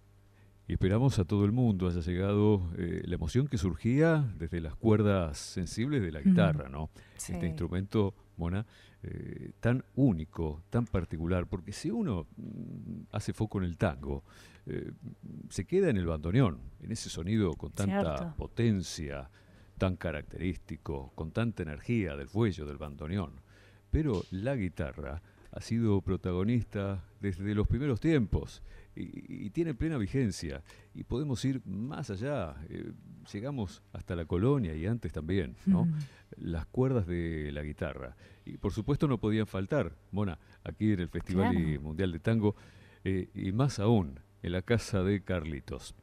[0.68, 5.38] y esperamos a todo el mundo haya llegado la emoción que surgía desde las cuerdas
[5.38, 6.90] sensibles de la guitarra, ¿no?
[7.16, 8.66] Este instrumento, Mona,
[9.02, 14.24] eh, tan único, tan particular, porque si uno mm, hace foco en el tango,
[14.66, 14.92] eh,
[15.50, 19.30] se queda en el bandoneón, en ese sonido con tanta potencia,
[19.78, 23.42] tan característico, con tanta energía del fuello del bandoneón.
[23.92, 28.64] Pero la guitarra ha sido protagonista desde los primeros tiempos
[28.96, 30.64] y, tiene plena vigencia
[30.94, 32.92] y podemos ir más allá, eh,
[33.32, 35.88] llegamos hasta la colonia y antes también, ¿no?
[36.38, 38.16] Las cuerdas de la guitarra.
[38.46, 42.56] Y por supuesto no podían faltar, Mona, aquí en el Festival Mundial de Tango
[43.04, 45.96] eh, y más aún en la casa de Carlitos.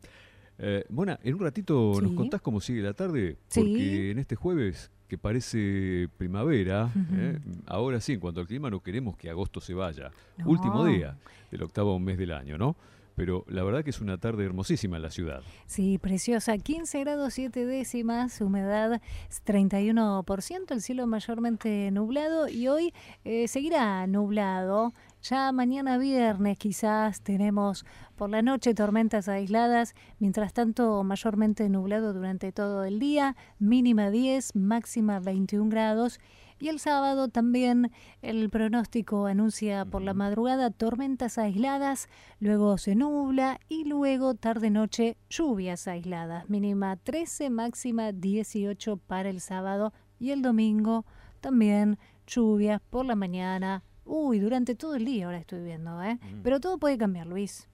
[0.58, 4.90] Eh, Mona, en un ratito nos contás cómo sigue la tarde, porque en este jueves
[5.10, 7.36] que parece primavera, ¿eh?
[7.66, 10.12] ahora sí, en cuanto al clima no queremos que agosto se vaya,
[10.44, 11.16] último día
[11.50, 12.76] del octavo mes del año, ¿no?
[13.20, 15.42] Pero la verdad que es una tarde hermosísima en la ciudad.
[15.66, 16.56] Sí, preciosa.
[16.56, 19.02] 15 grados 7 décimas, humedad
[19.44, 22.94] 31%, el cielo mayormente nublado y hoy
[23.24, 24.94] eh, seguirá nublado.
[25.20, 27.84] Ya mañana viernes quizás tenemos
[28.16, 34.56] por la noche tormentas aisladas, mientras tanto mayormente nublado durante todo el día, mínima 10,
[34.56, 36.20] máxima 21 grados
[36.60, 37.90] y el sábado también
[38.22, 42.08] el pronóstico anuncia por la madrugada tormentas aisladas,
[42.38, 46.48] luego se nubla y luego tarde-noche lluvias aisladas.
[46.50, 51.06] Mínima 13, máxima 18 para el sábado y el domingo
[51.40, 53.82] también lluvias por la mañana.
[54.04, 56.18] Uy, durante todo el día ahora estoy viendo, ¿eh?
[56.42, 57.68] Pero todo puede cambiar, Luis.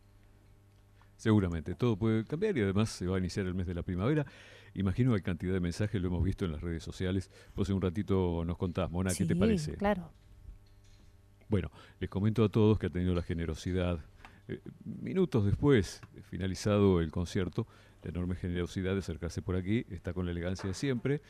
[1.16, 4.26] Seguramente, todo puede cambiar y además se va a iniciar el mes de la primavera.
[4.76, 7.30] Imagino que cantidad de mensajes lo hemos visto en las redes sociales.
[7.54, 9.74] Pues un ratito nos contás, Mona, ¿qué te parece?
[9.76, 10.10] Claro.
[11.48, 14.00] Bueno, les comento a todos que ha tenido la generosidad,
[14.48, 17.66] eh, minutos después, finalizado el concierto,
[18.02, 21.22] la enorme generosidad de acercarse por aquí, está con la elegancia de siempre.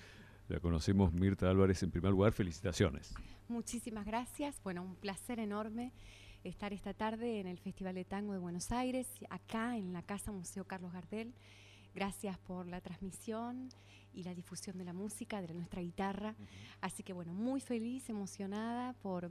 [0.48, 3.14] La conocemos Mirta Álvarez en primer lugar, felicitaciones.
[3.48, 5.92] Muchísimas gracias, bueno, un placer enorme
[6.42, 10.32] estar esta tarde en el Festival de Tango de Buenos Aires, acá en la Casa
[10.32, 11.32] Museo Carlos Gardel.
[11.96, 13.70] Gracias por la transmisión
[14.12, 16.34] y la difusión de la música, de nuestra guitarra.
[16.82, 19.30] Así que bueno, muy feliz, emocionada por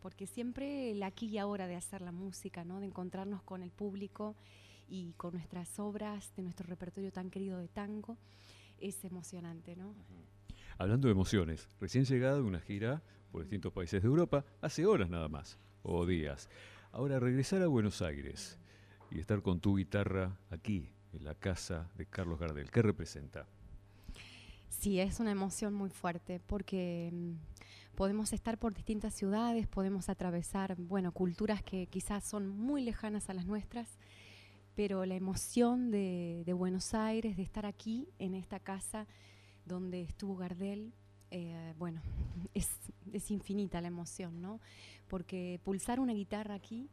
[0.00, 2.80] porque siempre el aquí y ahora de hacer la música, ¿no?
[2.80, 4.34] de encontrarnos con el público
[4.88, 8.16] y con nuestras obras de nuestro repertorio tan querido de tango,
[8.78, 9.94] es emocionante, ¿no?
[10.78, 15.10] Hablando de emociones, recién llegado de una gira por distintos países de Europa, hace horas
[15.10, 16.48] nada más, o días.
[16.92, 18.58] Ahora regresar a Buenos Aires
[19.10, 22.70] y estar con tu guitarra aquí, la casa de Carlos Gardel.
[22.70, 23.46] ¿Qué representa?
[24.68, 30.76] Sí, es una emoción muy fuerte porque mm, podemos estar por distintas ciudades, podemos atravesar,
[30.76, 33.88] bueno, culturas que quizás son muy lejanas a las nuestras,
[34.74, 39.06] pero la emoción de, Buenos Aires, de estar aquí, en esta casa
[39.64, 40.92] donde estuvo Gardel,
[41.30, 42.02] eh, bueno,
[42.54, 42.70] es,
[43.30, 44.60] infinita la emoción, ¿no?
[45.08, 46.90] Porque pulsar una guitarra aquí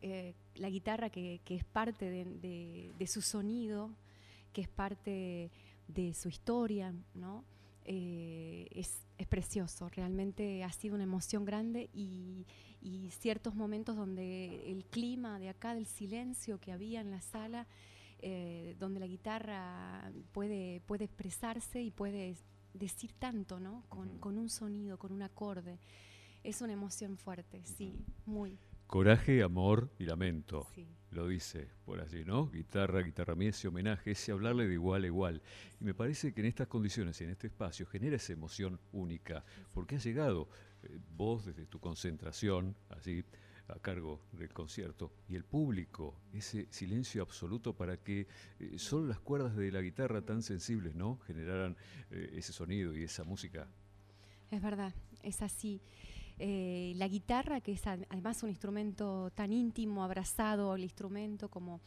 [0.00, 3.90] eh, la guitarra que, es parte de, su sonido,
[4.52, 5.50] que es parte
[5.88, 7.44] de su historia, ¿no?
[7.84, 12.46] Eh, es, precioso, realmente ha sido una emoción grande y,
[13.10, 17.66] ciertos momentos donde el clima de acá, del silencio que había en la sala,
[18.20, 22.36] eh, donde la guitarra puede, puede expresarse y puede
[22.74, 23.82] decir tanto, ¿no?
[23.88, 25.78] Con, con un sonido, con un acorde.
[26.44, 28.58] Es una emoción fuerte, sí, muy.
[28.88, 30.66] Coraje, amor y lamento.
[31.10, 32.50] Lo dice por allí, ¿no?
[32.50, 35.42] Guitarra, guitarra mía, ese homenaje, ese hablarle de igual a igual.
[35.78, 39.44] Y me parece que en estas condiciones y en este espacio genera esa emoción única,
[39.74, 40.48] porque ha llegado
[40.82, 43.22] eh, vos desde tu concentración, allí
[43.68, 48.26] a cargo del concierto, y el público, ese silencio absoluto para que
[48.58, 51.18] eh, solo las cuerdas de la guitarra tan sensibles, ¿no?
[51.26, 51.76] Generaran
[52.10, 53.68] eh, ese sonido y esa música.
[54.50, 55.82] Es verdad, es así.
[56.38, 61.80] Eh, la guitarra, que es además un instrumento tan íntimo, abrazado al instrumento, como,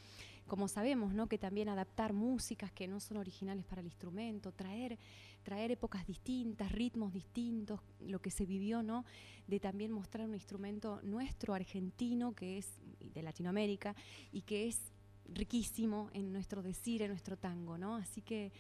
[0.46, 1.28] como sabemos, ¿no?
[1.28, 5.00] que también adaptar músicas que no son originales para el instrumento, traer,
[5.44, 9.06] traer épocas distintas, ritmos distintos, lo que se vivió, ¿no?
[9.48, 12.68] de también mostrar un instrumento nuestro, argentino, que es
[13.00, 13.96] de Latinoamérica,
[14.34, 14.92] y que es
[15.34, 17.96] riquísimo en nuestro decir, en nuestro tango, ¿no?
[17.96, 18.52] Así que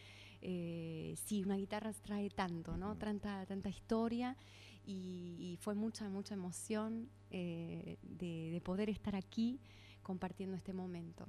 [0.41, 2.95] eh, sí, una guitarra trae tanto, ¿no?
[2.95, 4.37] Tanta, tanta historia
[4.85, 9.59] y, fue mucha, mucha emoción eh, de, poder estar aquí
[10.01, 11.25] compartiendo este momento.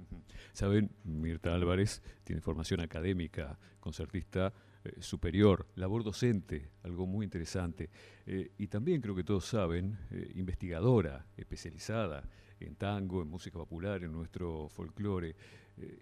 [0.53, 4.51] Saben, Mirta Álvarez tiene formación académica, concertista
[4.83, 7.89] eh, superior, labor docente, algo muy interesante,
[8.25, 9.97] eh, y también creo que todos saben,
[10.33, 12.27] investigadora especializada
[12.59, 15.35] en tango, en música popular, en nuestro folclore.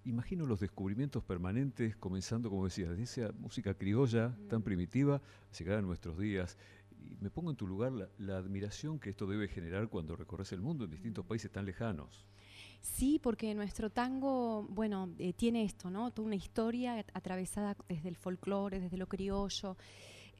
[0.05, 5.79] imagino los descubrimientos permanentes, comenzando, como decías, desde esa música criolla tan primitiva, a llegar
[5.79, 6.57] a nuestros días
[7.19, 10.85] me pongo en tu lugar la, admiración que esto debe generar cuando recorres el mundo
[10.85, 12.25] en distintos países tan lejanos.
[12.81, 16.11] Sí, porque nuestro tango, bueno, eh, tiene esto, ¿no?
[16.11, 19.77] Toda una historia atravesada desde el folclore, desde lo criollo,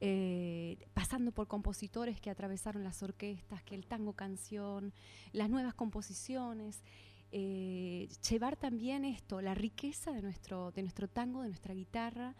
[0.00, 4.92] eh, pasando por compositores que atravesaron las orquestas, que el tango canción,
[5.32, 6.82] las nuevas composiciones.
[7.30, 12.34] Eh, llevar también esto, la riqueza de nuestro, de nuestro tango, de nuestra guitarra,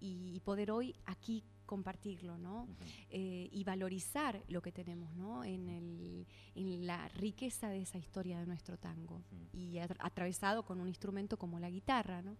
[0.00, 2.66] y poder hoy aquí compartirlo, ¿no?
[3.10, 5.44] Eh, y valorizar lo que tenemos, ¿no?
[5.44, 9.22] En, el, en, la riqueza de esa historia de nuestro tango
[9.52, 12.36] y atravesado con un instrumento como la guitarra, ¿no?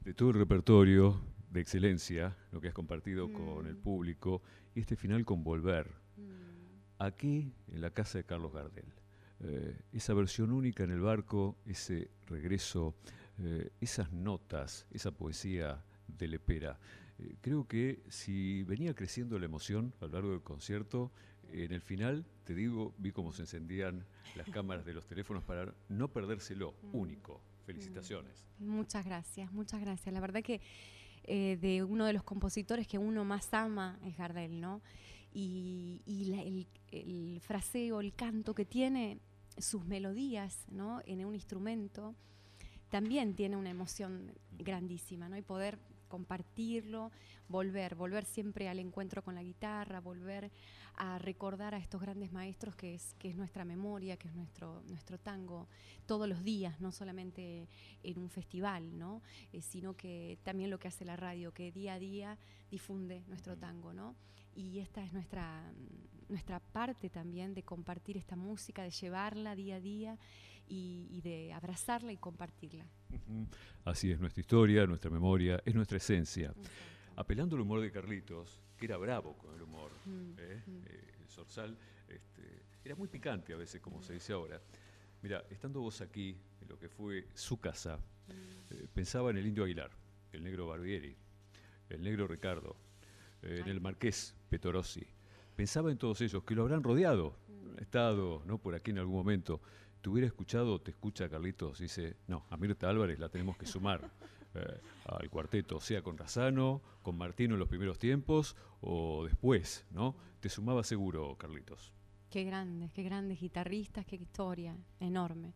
[0.00, 1.20] De todo el repertorio
[1.50, 3.82] de excelencia, lo que has compartido con el mm.
[3.82, 4.42] público
[4.74, 5.86] y este final con Volver,
[6.16, 7.02] mm.
[7.02, 8.92] aquí en la casa de Carlos Gardel.
[9.40, 12.96] eh, esa versión única en el barco, ese regreso,
[13.38, 16.78] eh, esas notas, esa poesía de Lepera.
[17.18, 21.10] Eh, creo que si venía creciendo la emoción a lo largo del concierto,
[21.50, 24.04] en el final, te digo, vi cómo se encendían
[24.36, 26.94] las cámaras de los teléfonos para no perdérselo, Mm.
[26.96, 27.40] único.
[27.64, 28.46] Felicitaciones.
[28.58, 30.12] Muchas gracias, muchas gracias.
[30.12, 30.60] La verdad que
[31.24, 34.80] eh, de uno de los compositores que uno más ama es Gardel, ¿no?
[35.34, 39.18] Y, y la- el, el fraseo, el canto que tiene,
[39.58, 41.02] sus melodías, ¿no?
[41.04, 42.14] En un instrumento,
[42.88, 45.36] también tiene una emoción grandísima, ¿no?
[45.36, 45.78] Y poder
[46.08, 47.12] compartirlo,
[47.48, 50.50] volver, volver siempre al encuentro con la guitarra, volver
[50.96, 54.82] a recordar a estos grandes maestros que es, que es nuestra memoria, que es nuestro,
[54.88, 55.68] nuestro tango,
[56.06, 57.68] todos los días, no solamente
[58.02, 59.22] en un festival, ¿no?
[59.52, 62.38] Eh, sino que también lo que hace la radio, que día a día
[62.70, 64.16] difunde nuestro tango, ¿no?
[64.56, 65.72] Y esta es nuestra,
[66.28, 70.18] nuestra parte también de compartir esta música, de llevarla día a día
[70.68, 72.84] y, y de abrazarla y compartirla.
[73.84, 76.52] Así es nuestra historia, nuestra memoria, es nuestra esencia.
[77.16, 80.62] Apelando al humor de Carlitos, que era bravo con el humor, Mm, ¿eh?
[80.66, 80.76] mm.
[80.86, 81.76] Eh, el Zorzal
[82.08, 84.60] este, era muy picante a veces, como se dice ahora.
[85.22, 87.98] Mira, estando vos aquí, en lo que fue su casa,
[88.70, 89.90] eh, pensaba en el Indio Aguilar,
[90.32, 91.16] el negro Barbieri,
[91.88, 92.76] el negro Ricardo,
[93.42, 95.04] eh, en el marqués Petorossi.
[95.56, 97.34] Pensaba en todos ellos, que lo habrán rodeado,
[97.78, 98.58] estado ¿no?
[98.58, 99.60] por aquí en algún momento.
[100.00, 104.00] Te hubiera escuchado, te escucha Carlitos, dice, no, a Mirta Álvarez la tenemos que sumar
[104.54, 110.16] eh, al cuarteto, sea con Razano, con Martino en los primeros tiempos o después, ¿no?
[110.40, 111.92] Te sumaba seguro, Carlitos.
[112.30, 115.54] Qué grandes, qué grandes guitarristas, qué historia enorme.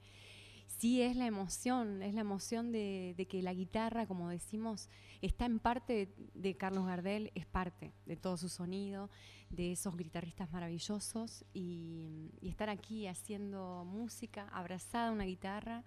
[0.82, 4.88] Sí, es la emoción, es la emoción de, de que la guitarra, como decimos,
[5.20, 9.08] está en parte de, de Carlos Gardel, es parte de todo su sonido,
[9.48, 15.84] de esos guitarristas maravillosos y, y estar aquí haciendo música, abrazada a una guitarra,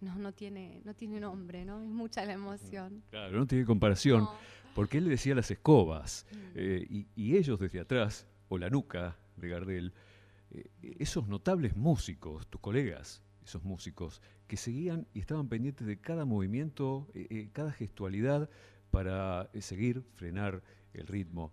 [0.00, 1.82] no, no, tiene, no tiene nombre, ¿no?
[1.82, 3.02] Es mucha la emoción.
[3.10, 4.32] Claro, no tiene comparación, No.
[4.74, 9.18] porque él le decía las escobas, eh, y, y ellos desde atrás, o la nuca
[9.36, 9.92] de Gardel,
[10.52, 10.70] eh,
[11.00, 17.08] esos notables músicos, tus colegas, esos músicos, que seguían y estaban pendientes de cada movimiento,
[17.14, 18.48] eh, eh, cada gestualidad
[18.90, 20.62] para eh, seguir, frenar
[20.92, 21.52] el ritmo.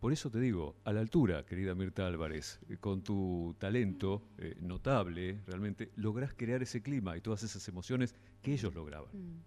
[0.00, 4.28] Por eso te digo, a la altura, querida Mirta Álvarez, con tu talento
[4.60, 9.08] notable, realmente lográs crear ese clima y todas esas emociones que ellos lograban.
[9.14, 9.42] Mm.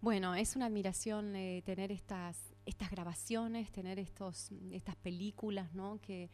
[0.00, 1.32] Bueno, es una admiración
[1.64, 6.00] tener estas, estas grabaciones, tener estos, estas películas, ¿no?
[6.00, 6.30] Que,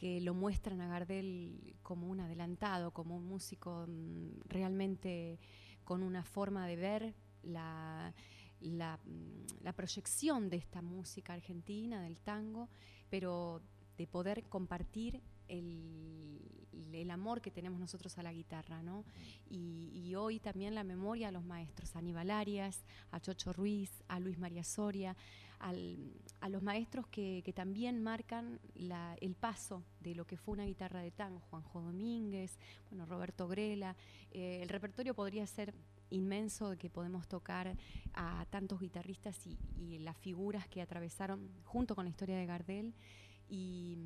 [0.00, 5.38] que lo muestran a Gardel como un adelantado, como un músico mm, realmente
[5.84, 8.14] con una forma de ver la,
[8.62, 12.70] mm, la proyección de esta música argentina, del tango,
[13.10, 13.60] pero
[13.98, 15.20] de poder compartir
[15.50, 16.40] el,
[16.92, 19.04] el amor que tenemos nosotros a la guitarra, ¿no?
[19.48, 23.90] Y, y hoy también la memoria a los maestros, a Aníbal Arias, a Chocho Ruiz,
[24.08, 25.16] a Luis María Soria,
[25.58, 30.54] al- a los maestros que, que también marcan la- el paso de lo que fue
[30.54, 32.58] una guitarra de tango, Juanjo Domínguez,
[32.88, 33.94] bueno, Roberto Grela.
[34.30, 35.74] Eh, el repertorio podría ser
[36.12, 37.76] inmenso de que podemos tocar
[38.14, 42.94] a tantos guitarristas y, y las figuras que atravesaron junto con la historia de Gardel.
[43.52, 43.98] Y,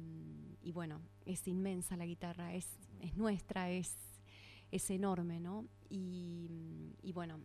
[0.62, 2.66] y bueno, es inmensa la guitarra, es,
[3.02, 3.94] es nuestra, es,
[4.70, 5.66] es enorme, ¿no?
[5.90, 7.38] Y, y bueno,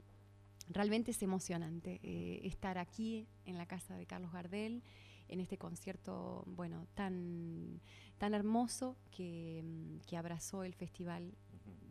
[0.69, 4.81] realmente es emocionante eh, estar aquí en la casa de Carlos Gardel,
[5.27, 7.81] en este concierto, bueno, tan,
[8.17, 9.61] tan hermoso que,
[10.07, 11.35] que abrazó el Festival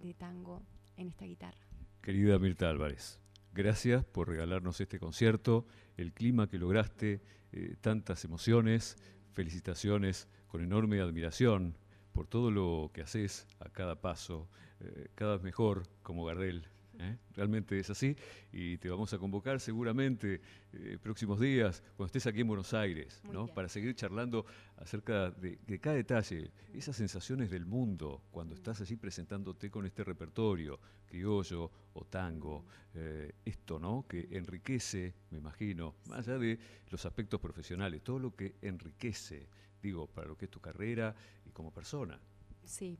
[0.00, 0.62] de Tango
[0.96, 1.60] en esta guitarra.
[2.00, 3.20] Querida Mirta Álvarez,
[3.52, 5.66] gracias por regalarnos este concierto,
[5.98, 7.20] el clima que lograste,
[7.52, 8.96] eh, tantas emociones,
[9.32, 11.76] felicitaciones con enorme admiración
[12.12, 14.48] por todo lo que haces a cada paso,
[14.80, 16.66] eh, cada vez mejor como Gardel.
[16.98, 17.16] ¿Eh?
[17.34, 18.16] Realmente es así
[18.52, 20.40] y te vamos a convocar seguramente
[20.72, 23.46] eh, próximos días cuando estés aquí en Buenos Aires, ¿no?
[23.46, 24.44] para seguir charlando
[24.76, 30.04] acerca de, de cada detalle, esas sensaciones del mundo cuando estás allí presentándote con este
[30.04, 34.06] repertorio criollo o tango, eh, esto ¿no?
[34.06, 36.58] que enriquece, me imagino, más allá de
[36.90, 39.48] los aspectos profesionales, todo lo que enriquece,
[39.82, 41.14] digo, para lo que es tu carrera
[41.44, 42.20] y como persona.
[42.64, 42.98] Sí.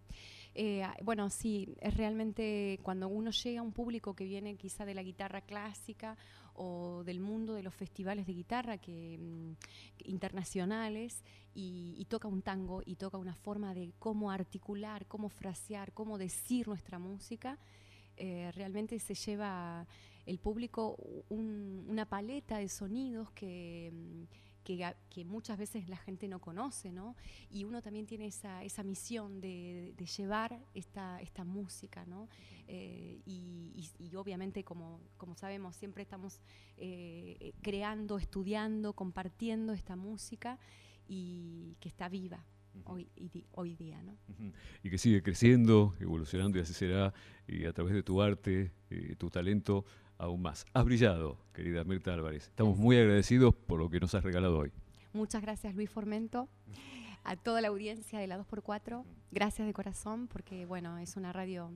[0.60, 4.92] Eh, bueno, sí, es realmente cuando uno llega a un público que viene quizá de
[4.92, 6.16] la guitarra clásica
[6.54, 9.52] o del mundo de los festivales de guitarra que, mm,
[10.10, 11.22] internacionales
[11.54, 16.66] y, toca un tango y toca una forma de cómo articular, cómo frasear, cómo decir
[16.66, 17.56] nuestra música,
[18.16, 19.86] eh, realmente se lleva
[20.26, 20.96] el público
[21.28, 23.92] un- una paleta de sonidos que,
[24.76, 27.16] que, muchas veces la gente no conoce, ¿no?
[27.50, 32.28] Y uno también tiene esa, esa misión de, llevar esta, esta música, ¿no?
[32.66, 36.40] Eh, y, obviamente, como, como sabemos, siempre estamos
[36.76, 40.58] eh, creando, estudiando, compartiendo esta música
[41.08, 42.44] y que está viva
[42.84, 43.08] hoy,
[43.52, 44.02] hoy día.
[44.02, 44.16] ¿no?
[44.82, 47.14] Y que sigue creciendo, evolucionando y así será,
[47.46, 48.72] y a través de tu arte,
[49.16, 49.84] tu talento,
[50.18, 50.66] aún más.
[50.74, 52.44] Has brillado, querida Mirta Álvarez.
[52.44, 54.72] Estamos muy agradecidos por lo que nos has regalado hoy.
[55.12, 56.48] Muchas gracias, Luis Formento.
[57.24, 61.70] A toda la audiencia de la 2x4, gracias de corazón, porque bueno, es una radio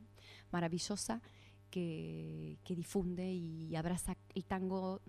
[0.50, 1.20] maravillosa
[1.70, 5.00] que, que difunde y abraza el tango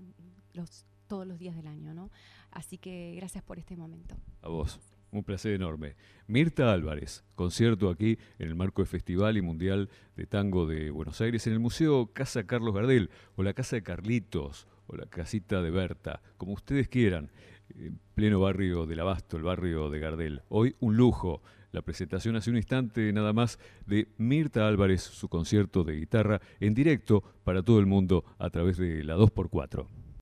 [0.54, 2.10] los, todos los días del año, ¿no?
[2.52, 4.16] Así que gracias por este momento.
[4.42, 4.80] A vos.
[5.14, 5.96] Un placer enorme.
[6.26, 11.22] Mirta Álvarez, concierto aquí en el marco del Festival y Mundial de Tango de Buenos
[11.22, 15.62] Aires en el Museo Casa Carlos Gardel o la Casa de Carlitos o la Casita
[15.62, 17.30] de Berta, como ustedes quieran,
[17.76, 20.42] en pleno barrio del Abasto, el barrio de Gardel.
[20.50, 21.44] Hoy un lujo.
[21.72, 26.74] La presentación hace un instante nada más de Mirta Álvarez, su concierto de guitarra en
[26.74, 30.03] directo para todo el mundo a través de la 2x4.